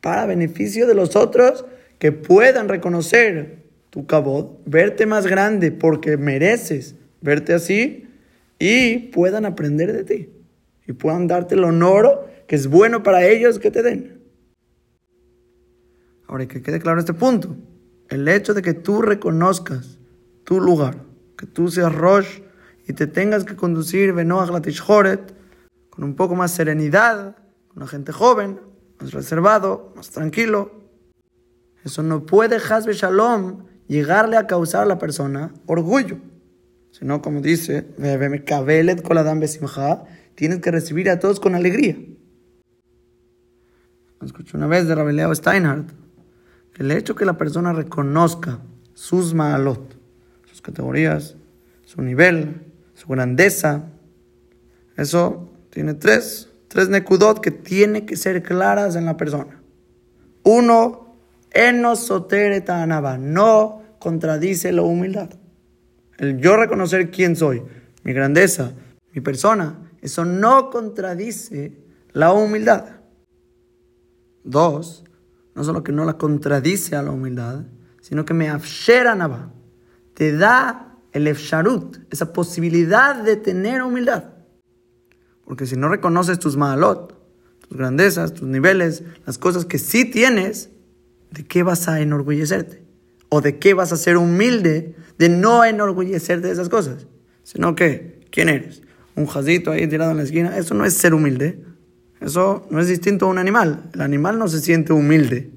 [0.02, 1.66] para beneficio de los otros
[2.00, 8.08] que puedan reconocer tu cabot, verte más grande porque mereces verte así
[8.60, 10.30] y puedan aprender de ti
[10.88, 14.17] y puedan darte el honor que es bueno para ellos que te den.
[16.28, 17.56] Ahora, que quede claro este punto.
[18.10, 19.98] El hecho de que tú reconozcas
[20.44, 21.04] tu lugar,
[21.38, 22.42] que tú seas Rosh
[22.88, 27.38] y te tengas que conducir con un poco más serenidad,
[27.68, 28.60] con la gente joven,
[29.00, 30.72] más reservado, más tranquilo.
[31.84, 36.18] Eso no puede, Hasbe Shalom, llegarle a causar a la persona orgullo.
[36.92, 37.86] Sino, como dice,
[40.36, 41.98] tienes que recibir a todos con alegría.
[44.24, 46.07] Escuché una vez de Rabeleo Steinhardt
[46.78, 48.60] el hecho que la persona reconozca
[48.94, 49.98] sus maalot,
[50.50, 51.36] sus categorías,
[51.86, 52.62] su nivel,
[52.94, 53.86] su grandeza,
[54.96, 59.62] eso tiene tres, tres nekudot que tiene que ser claras en la persona.
[60.44, 61.16] Uno,
[61.52, 65.30] enosoteretanaba, no contradice la humildad.
[66.18, 67.64] El yo reconocer quién soy,
[68.04, 68.74] mi grandeza,
[69.14, 71.74] mi persona, eso no contradice
[72.14, 72.86] la humildad.
[74.44, 75.04] Dos,
[75.58, 77.66] no solo que no la contradice a la humildad,
[78.02, 79.52] sino que me afshera
[80.14, 84.26] te da el efsharut, esa posibilidad de tener humildad.
[85.44, 87.14] Porque si no reconoces tus maalot,
[87.68, 90.70] tus grandezas, tus niveles, las cosas que sí tienes,
[91.32, 92.84] ¿de qué vas a enorgullecerte?
[93.30, 97.08] ¿O de qué vas a ser humilde de no enorgullecerte de esas cosas?
[97.44, 98.84] Sino que, ¿quién eres?
[99.18, 101.60] un jazito ahí tirado en la esquina, eso no es ser humilde.
[102.22, 103.90] Eso no es distinto a un animal.
[103.94, 105.52] El animal no se siente humilde.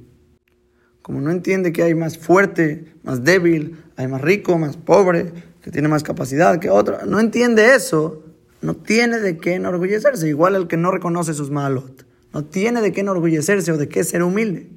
[1.03, 5.70] Como no entiende que hay más fuerte, más débil, hay más rico, más pobre, que
[5.70, 8.23] tiene más capacidad que otro, no entiende eso,
[8.62, 10.29] no tiene de qué enorgullecerse.
[10.29, 12.07] Igual el que no reconoce sus malot.
[12.33, 14.70] No tiene de qué enorgullecerse o de qué ser humilde.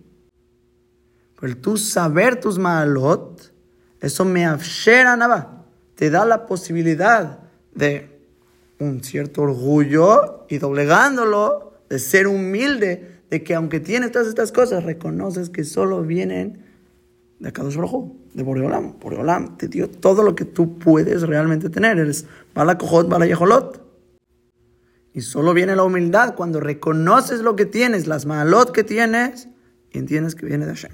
[1.39, 3.53] Pero tú saber tus malot,
[3.99, 5.65] eso me afshera nada.
[5.95, 7.39] Te da la posibilidad
[7.75, 8.09] de
[8.79, 14.83] un cierto orgullo y doblegándolo de ser humilde, de que aunque tienes todas estas cosas,
[14.83, 16.63] reconoces que solo vienen
[17.37, 18.97] de Kadosh Baruj de Boreolam.
[18.99, 21.99] Boreolam te dio todo lo que tú puedes realmente tener.
[21.99, 22.25] Eres
[22.55, 23.27] Bala Kohot, Bala.
[25.13, 29.47] Y solo viene la humildad cuando reconoces lo que tienes, las malot que tienes,
[29.91, 30.93] y entiendes que viene de Hashem.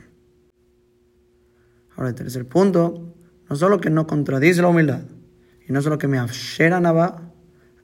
[1.96, 3.16] Ahora, el tercer punto,
[3.50, 5.04] no solo que no contradice la humildad,
[5.66, 7.32] y no solo que me afshera nava,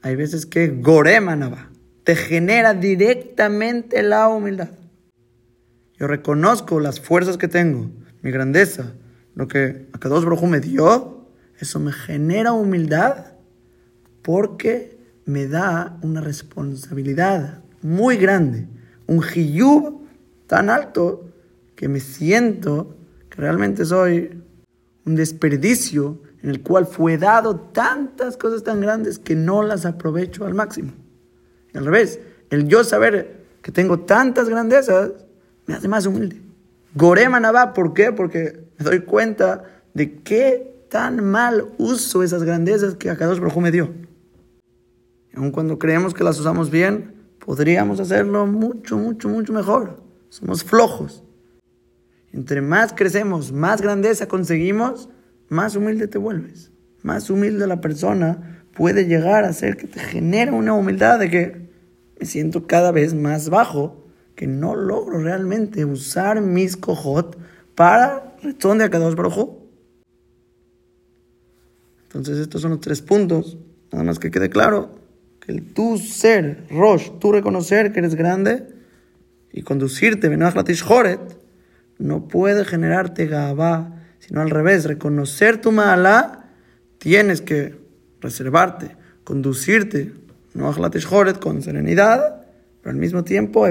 [0.01, 1.69] hay veces que Goremanaba
[2.05, 4.69] te genera directamente la humildad.
[5.97, 7.89] Yo reconozco las fuerzas que tengo,
[8.21, 8.93] mi grandeza,
[9.33, 11.27] lo que Akados Brojo me dio,
[11.59, 13.33] eso me genera humildad
[14.21, 18.67] porque me da una responsabilidad muy grande,
[19.07, 20.05] un hiyub
[20.45, 21.31] tan alto
[21.75, 22.97] que me siento
[23.29, 24.43] que realmente soy
[25.05, 30.45] un desperdicio en el cual fue dado tantas cosas tan grandes que no las aprovecho
[30.45, 31.04] al máximo.
[31.75, 32.19] Al revés,
[32.49, 35.11] el yo saber que tengo tantas grandezas
[35.65, 36.41] me hace más humilde.
[36.93, 38.11] Gorema Nabá, ¿por qué?
[38.11, 39.63] Porque me doy cuenta
[39.93, 43.91] de qué tan mal uso esas grandezas que Akadosh Baruj me dio.
[45.35, 50.01] Aun cuando creemos que las usamos bien, podríamos hacerlo mucho, mucho, mucho mejor.
[50.29, 51.23] Somos flojos.
[52.31, 55.09] Entre más crecemos, más grandeza conseguimos,
[55.49, 56.71] más humilde te vuelves.
[57.01, 61.64] Más humilde la persona puede llegar a ser que te genera una humildad de que
[62.19, 64.05] me siento cada vez más bajo,
[64.35, 67.37] que no logro realmente usar mis cojot
[67.73, 69.57] para responder a cada dos
[72.03, 73.57] Entonces estos son los tres puntos.
[73.91, 74.91] Nada más que quede claro
[75.39, 78.67] que el tú ser, Rosh, tú reconocer que eres grande
[79.51, 80.29] y conducirte,
[80.81, 81.19] Joret,
[81.97, 86.49] no puede generarte Gabá, sino al revés, reconocer tu mala,
[86.97, 87.77] tienes que
[88.19, 90.13] reservarte, conducirte,
[90.55, 90.73] no
[91.39, 92.41] con serenidad,
[92.81, 93.67] pero al mismo tiempo,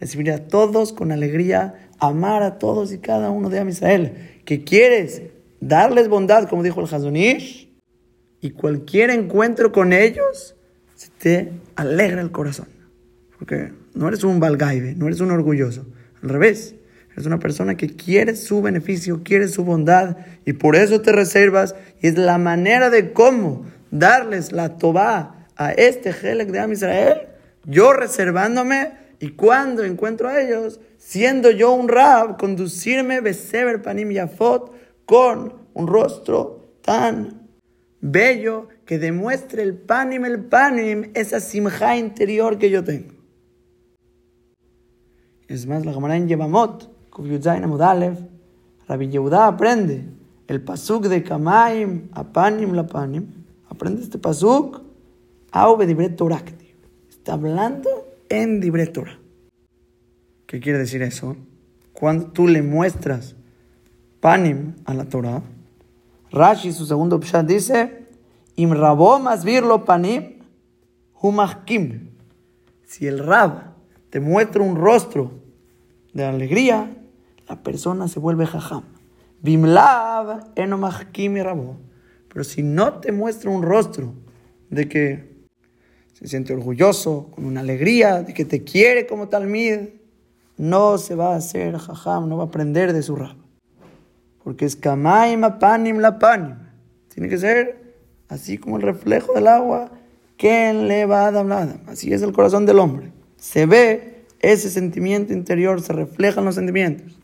[0.00, 4.64] recibir a todos con alegría, amar a todos y cada uno de Am Israel, que
[4.64, 5.22] quieres
[5.60, 7.68] darles bondad, como dijo el Hazonish,
[8.40, 10.54] y cualquier encuentro con ellos
[10.94, 12.68] se te alegra el corazón.
[13.38, 15.84] Porque no eres un valgaibe, no eres un orgulloso.
[16.22, 16.74] Al revés,
[17.12, 21.74] eres una persona que quiere su beneficio, quiere su bondad y por eso te reservas.
[22.00, 27.28] Y es la manera de cómo darles la tobá a este Helek de Am Israel,
[27.64, 34.72] yo reservándome y cuando encuentro a ellos, siendo yo un rab, conducirme Beseber Panim Yafot
[35.04, 37.48] con un rostro tan
[38.00, 43.14] bello que demuestre el panim, el panim, esa simja interior que yo tengo.
[45.48, 48.18] Es más, la Gemara en Yevamot, Kubyudzain Amudalev,
[48.86, 50.04] Rabbi Yehuda aprende
[50.46, 53.37] el pasuk de Kamaim, Apanim, Lapanim.
[53.78, 54.82] Aprende este pasuk,
[55.52, 56.20] Aube Dibret
[57.08, 57.88] Está hablando
[58.28, 58.98] en Dibret
[60.46, 61.36] ¿Qué quiere decir eso?
[61.92, 63.36] Cuando tú le muestras
[64.18, 65.42] panim a la Torah,
[66.32, 68.08] Rashi, su segundo pshat, dice,
[68.56, 70.40] Im rabo masvirlo panim,
[71.22, 72.10] humachkim.
[72.84, 73.74] Si el rab
[74.10, 75.30] te muestra un rostro
[76.12, 76.96] de alegría,
[77.48, 78.82] la persona se vuelve jajam.
[79.40, 81.87] Bimlav enomachkim y rabo.
[82.32, 84.14] Pero si no te muestra un rostro
[84.70, 85.28] de que
[86.12, 89.88] se siente orgulloso, con una alegría, de que te quiere como talmid,
[90.56, 93.36] no se va a hacer jajam, no va a aprender de su rab.
[94.42, 96.56] Porque es kamaim apanim la panim.
[97.12, 97.94] Tiene que ser
[98.28, 99.90] así como el reflejo del agua.
[100.36, 103.12] que le va a dar Así es el corazón del hombre.
[103.36, 107.18] Se ve ese sentimiento interior, se reflejan los sentimientos.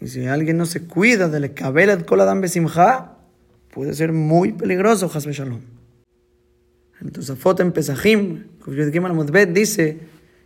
[0.00, 3.15] Y si alguien no se cuida del kabelet koladam besimha,
[3.76, 5.60] puede ser muy peligroso, Hasbe Shalom.
[7.02, 8.44] Entonces, foto en Pesajim,
[9.52, 9.98] dice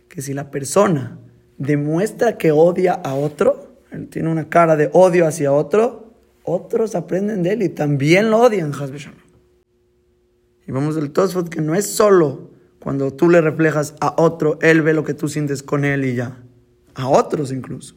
[0.09, 1.17] que si la persona
[1.57, 6.13] demuestra que odia a otro, él tiene una cara de odio hacia otro,
[6.43, 8.73] otros aprenden de él y también lo odian,
[10.67, 14.81] Y vamos del Tosfot que no es solo cuando tú le reflejas a otro, él
[14.81, 16.43] ve lo que tú sientes con él y ya.
[16.95, 17.95] A otros incluso.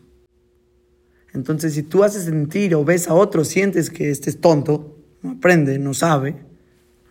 [1.33, 4.95] Entonces, si tú haces sentir o ves a otro, sientes que este es tonto,
[5.25, 6.37] aprende, no sabe,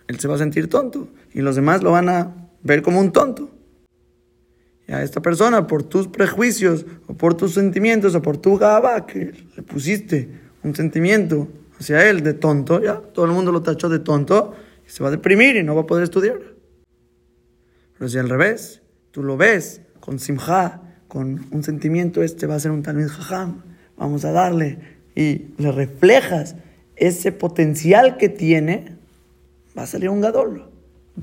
[0.07, 1.09] él se va a sentir tonto.
[1.33, 3.49] Y los demás lo van a ver como un tonto
[4.87, 9.33] a esta persona por tus prejuicios o por tus sentimientos o por tu gaba que
[9.55, 10.29] le pusiste
[10.63, 11.47] un sentimiento
[11.79, 14.53] hacia él de tonto, ya todo el mundo lo tachó de tonto
[14.85, 16.39] y se va a deprimir y no va a poder estudiar.
[17.97, 22.59] Pero si al revés, tú lo ves con simja, con un sentimiento, este va a
[22.59, 23.63] ser un talmid jajam,
[23.97, 24.79] vamos a darle
[25.15, 26.55] y le reflejas
[26.95, 28.97] ese potencial que tiene,
[29.77, 30.69] va a salir un gadol.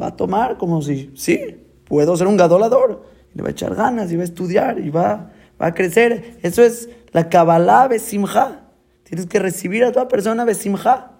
[0.00, 4.10] Va a tomar como si, sí, puedo ser un gadolador le va a echar ganas
[4.10, 6.38] y va a estudiar y va, va a crecer.
[6.42, 8.68] Eso es la Kabbalah Besimha.
[9.04, 11.12] Tienes que recibir a toda persona Besimha.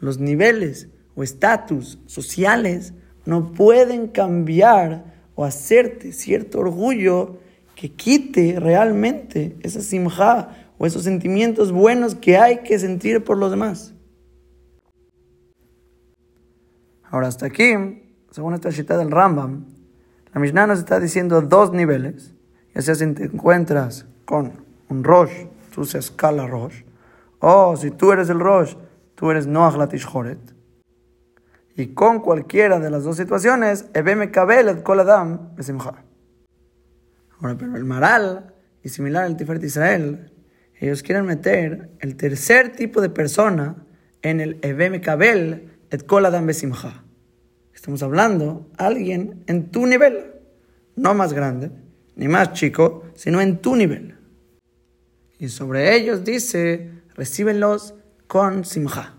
[0.00, 2.94] Los niveles o estatus sociales
[3.24, 5.04] no pueden cambiar
[5.34, 7.38] o hacerte cierto orgullo
[7.74, 13.52] que quite realmente esa simja o esos sentimientos buenos que hay que sentir por los
[13.52, 13.94] demás.
[17.04, 17.72] Ahora hasta aquí,
[18.32, 19.64] según esta cita del Rambam,
[20.34, 22.34] la Mishnah nos está diciendo dos niveles.
[22.74, 24.54] Ya sea si te encuentras con
[24.88, 26.82] un Rosh, tú seas Kala Rosh,
[27.38, 28.74] o si tú eres el Rosh,
[29.14, 30.40] tú eres Noach Latish Joret.
[31.76, 35.50] Y con cualquiera de las dos situaciones, Ebeme Kabel et Kol Adam
[37.38, 38.52] Ahora, pero el Maral,
[38.82, 40.31] y similar al Tiferet Israel,
[40.82, 43.76] ellos quieren meter el tercer tipo de persona
[44.20, 46.48] en el Ebeme Kabel et Kol Adam.
[46.50, 50.32] Estamos hablando alguien en tu nivel,
[50.96, 51.70] no más grande,
[52.16, 54.16] ni más chico, sino en tu nivel.
[55.38, 57.94] Y sobre ellos dice, recíbenlos
[58.26, 59.14] con simja.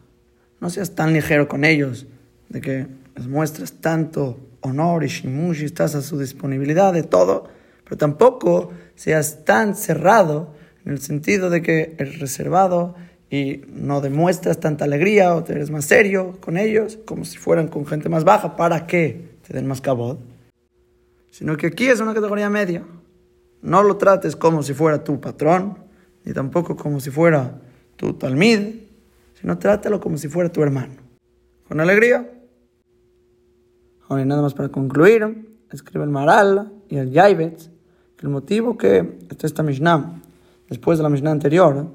[0.59, 2.07] No seas tan ligero con ellos,
[2.49, 7.47] de que les muestras tanto honor y shimush y estás a su disponibilidad de todo,
[7.85, 12.95] pero tampoco seas tan cerrado en el sentido de que eres reservado
[13.29, 17.67] y no demuestras tanta alegría o te eres más serio con ellos, como si fueran
[17.67, 20.17] con gente más baja, para que te den más cabod.
[21.31, 22.83] Sino que aquí es una categoría media.
[23.61, 25.79] No lo trates como si fuera tu patrón,
[26.25, 27.59] ni tampoco como si fuera
[27.95, 28.59] tu talmid,
[29.39, 30.93] sino trátalo como si fuera tu hermano.
[31.67, 32.29] Con alegría.
[34.07, 37.69] Ahora, nada más para concluir, escribe el Maral y el Yaibetz
[38.15, 40.21] que el motivo que está esta Mishnah,
[40.69, 41.87] después de la Mishnah anterior,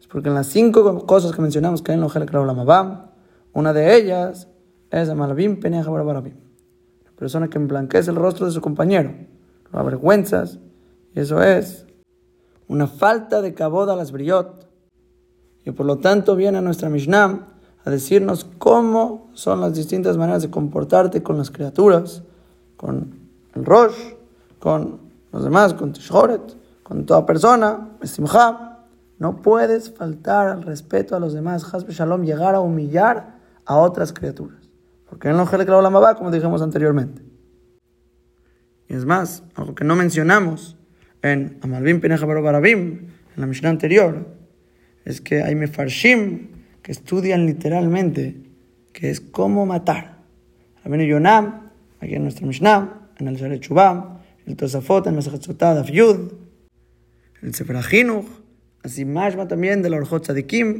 [0.00, 3.06] es porque en las cinco cosas que mencionamos que hay en la Lamabam,
[3.52, 4.48] una de ellas
[4.90, 5.90] es Amalabim Peneja.
[5.90, 6.22] La
[7.16, 9.12] persona que emblanquece el rostro de su compañero,
[9.72, 10.58] lo avergüenzas,
[11.14, 11.86] y eso es
[12.68, 14.66] una falta de caboda a las briot.
[15.64, 17.46] Y por lo tanto viene nuestra Mishnah
[17.84, 22.22] a decirnos cómo son las distintas maneras de comportarte con las criaturas,
[22.76, 23.14] con
[23.54, 24.14] el Rosh,
[24.58, 25.00] con
[25.32, 26.56] los demás, con Tishhoret,
[26.92, 27.88] con toda persona,
[29.18, 34.12] No puedes faltar al respeto a los demás, Hasbe Shalom, llegar a humillar a otras
[34.12, 34.68] criaturas.
[35.08, 37.22] Porque en lo que la va, como dijimos anteriormente.
[38.88, 40.76] Y es más, algo que no mencionamos
[41.22, 44.26] en Amalbim Pineja Barabim, en la misión anterior,
[45.06, 46.48] es que hay mefarshim
[46.82, 48.50] que estudian literalmente
[48.92, 50.18] que es cómo matar.
[50.84, 51.70] Rabenu Yonam,
[52.00, 56.41] aquí en nuestra Mishnah, en el Chubam, el Tosafot, en Mesachet Sotad, Yud,
[57.42, 57.76] el Sefer
[58.84, 60.28] así más también de la Orjot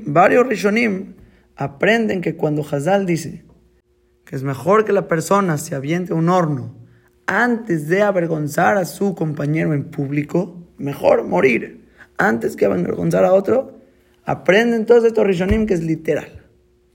[0.06, 1.14] varios Rishonim
[1.56, 3.44] aprenden que cuando Hazal dice
[4.24, 6.74] que es mejor que la persona se aviente un horno
[7.26, 11.88] antes de avergonzar a su compañero en público, mejor morir
[12.18, 13.80] antes que avergonzar a otro,
[14.24, 16.42] aprenden todos estos Rishonim que es literal.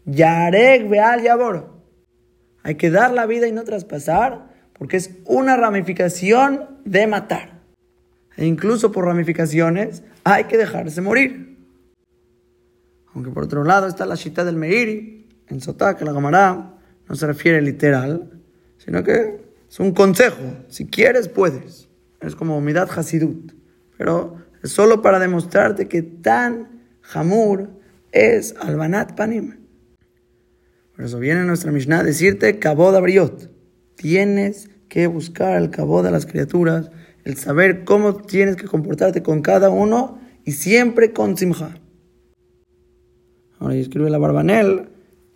[0.06, 1.74] Yarek Beal Yabor.
[2.64, 7.57] Hay que dar la vida y no traspasar porque es una ramificación de matar.
[8.38, 11.58] E incluso por ramificaciones hay que dejarse morir.
[13.14, 16.78] Aunque por otro lado está la shita del Meiri, en Sotá, que la Gamará
[17.10, 18.42] no se refiere literal,
[18.78, 20.38] sino que es un consejo.
[20.68, 21.90] Si quieres, puedes.
[22.22, 23.54] Es como Midat Hasidut.
[23.98, 27.70] Pero es solo para demostrarte que tan jamur
[28.12, 29.58] es albanat panim.
[30.96, 33.52] Por eso viene nuestra Mishnah a decirte kabod abriot.
[33.96, 36.92] Tienes que buscar el cabo de las criaturas,
[37.28, 41.78] el saber cómo tienes que comportarte con cada uno y siempre con simja.
[43.60, 44.88] Ahora escribe la Barbanel,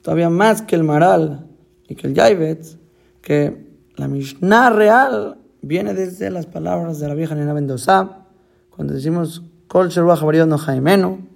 [0.02, 1.50] todavía más que el Maral
[1.90, 2.78] y que el Yaibetz,
[3.22, 3.68] que
[3.98, 8.26] la Mishnah real viene desde las palabras de la vieja Nena Mendoza,
[8.70, 11.28] cuando decimos Kol no Jaimeno,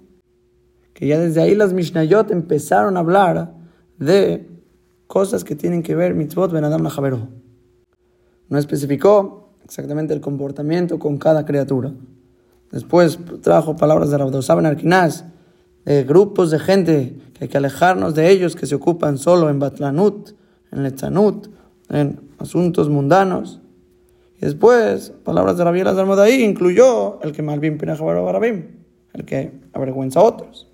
[0.94, 3.52] que ya desde ahí las Mishnayot empezaron a hablar
[3.98, 4.48] de
[5.06, 6.88] cosas que tienen que ver mitzvot ben Adam.
[8.48, 11.92] No especificó exactamente el comportamiento con cada criatura.
[12.70, 15.24] Después trajo palabras de Rabdosá Ben Arkinaz,
[15.84, 19.58] de grupos de gente que hay que alejarnos de ellos que se ocupan solo en
[19.58, 20.30] Batlanut,
[20.70, 21.48] en Letzanut,
[21.88, 23.60] en asuntos mundanos.
[24.38, 28.66] Y después, palabras de Rabbi Elazar ahí incluyó el que Malvin Barabim,
[29.14, 30.68] el que avergüenza a otros.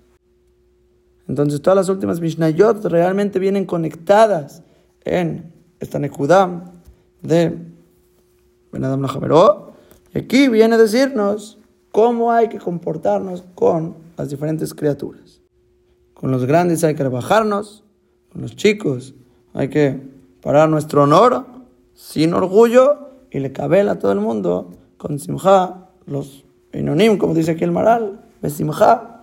[1.27, 4.61] Entonces todas las últimas Mishnayot realmente vienen conectadas
[5.03, 6.65] en esta Nekudam
[7.23, 7.72] de.
[10.13, 11.59] Y aquí viene a decirnos
[11.91, 15.41] cómo hay que comportarnos con las diferentes criaturas.
[16.13, 17.83] Con los grandes hay que rebajarnos,
[18.31, 19.13] con los chicos
[19.53, 19.99] hay que
[20.41, 21.45] parar nuestro honor
[21.93, 27.51] sin orgullo y le cabela a todo el mundo con simja, los inonim, como dice
[27.51, 29.21] aquí el Maral, besimja.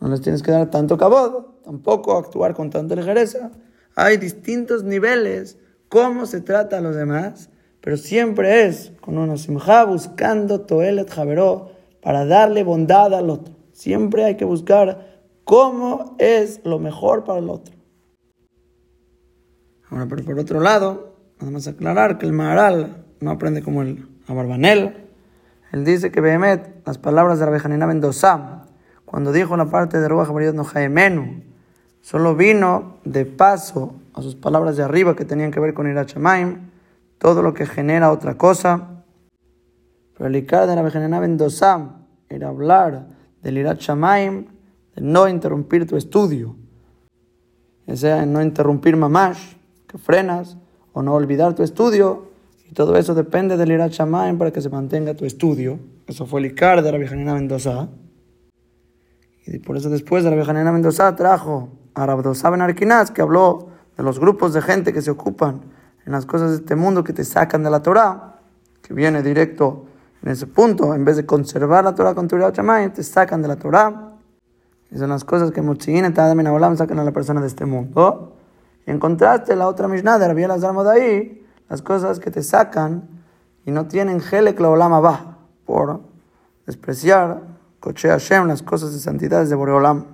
[0.00, 3.50] No les tienes que dar tanto cabod, tampoco actuar con tanta ligereza.
[3.94, 5.58] Hay distintos niveles,
[5.88, 7.48] cómo se trata a los demás,
[7.84, 13.54] pero siempre es con una simja buscando toelet javeró para darle bondad al otro.
[13.74, 17.74] Siempre hay que buscar cómo es lo mejor para el otro.
[19.90, 24.08] Ahora, pero por otro lado, vamos a aclarar que el Maharal no aprende como el
[24.28, 25.04] Abarbanel.
[25.70, 28.62] Él dice que Behemet, las palabras de la Bejanina Mendoza,
[29.04, 31.42] cuando dijo la parte de Ruach no Jaemenu,
[32.00, 36.72] solo vino de paso a sus palabras de arriba que tenían que ver con Irachamaim,
[37.18, 39.04] todo lo que genera otra cosa.
[40.16, 41.96] Pero el Icar de la Bejanina Mendoza
[42.28, 43.08] era hablar
[43.42, 44.46] del Irat Shamaim,
[44.94, 46.56] de no interrumpir tu estudio.
[47.86, 49.54] O sea, no interrumpir mamash,
[49.86, 50.56] que frenas,
[50.92, 52.30] o no olvidar tu estudio.
[52.68, 55.78] Y todo eso depende del Irat Shamaim para que se mantenga tu estudio.
[56.06, 57.88] Eso fue el Icar de la Bejanina Mendoza.
[59.46, 63.68] Y por eso después de la Bejanina Mendoza trajo a Rabdosa Ben Arquinaz, que habló
[63.96, 65.73] de los grupos de gente que se ocupan
[66.06, 68.40] en las cosas de este mundo que te sacan de la Torah,
[68.82, 69.86] que viene directo
[70.22, 73.48] en ese punto, en vez de conservar la Torah con tu Chamay, te sacan de
[73.48, 74.12] la Torah.
[74.90, 77.66] Y son las cosas que Motziin y Tadam y sacan a la persona de este
[77.66, 78.36] mundo.
[78.86, 83.08] Y en contraste, la otra Mishnah de Rabbi de ahí, las cosas que te sacan
[83.64, 86.00] y no tienen Helek la Olam va por
[86.66, 87.42] despreciar
[87.80, 90.06] Koche Hashem, las cosas de santidad de Boreolam.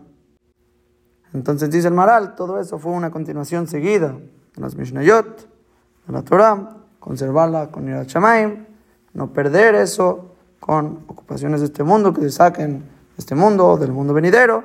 [1.32, 4.16] Entonces dice el Maral, todo eso fue una continuación seguida
[4.56, 5.48] de las Mishnayot,
[6.06, 8.66] de la Torah, conservarla con Yirat Shamaim,
[9.14, 13.92] no perder eso con ocupaciones de este mundo que se saquen de este mundo, del
[13.92, 14.62] mundo venidero.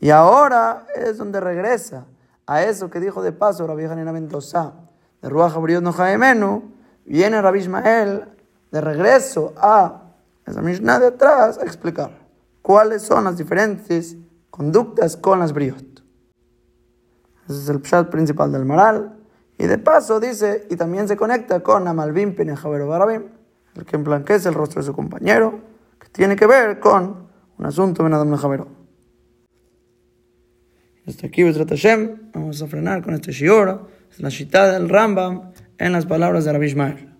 [0.00, 2.06] Y ahora es donde regresa
[2.46, 4.72] a eso que dijo de paso Rabbi Hanina Mendoza,
[5.20, 6.72] de Ruach Abriot no Jaimenu,
[7.04, 8.24] viene Rabbi Ismael
[8.70, 10.02] de regreso a
[10.46, 12.10] esa Mishnah de atrás a explicar
[12.62, 14.16] cuáles son las diferentes
[14.50, 16.02] conductas con las briot.
[17.48, 19.18] Ese es el pshat principal del Maral.
[19.58, 23.24] Y de paso dice, y también se conecta con Amalbim Pinejavero Barabim,
[23.76, 25.60] el que emblanquece el rostro de su compañero,
[25.98, 27.28] que tiene que ver con
[27.58, 28.68] un asunto en Adam Javero.
[31.06, 35.92] Hasta aquí, Hashem, vamos a frenar con este shiur, es la shita del Rambam en
[35.92, 37.11] las palabras de Rabbi.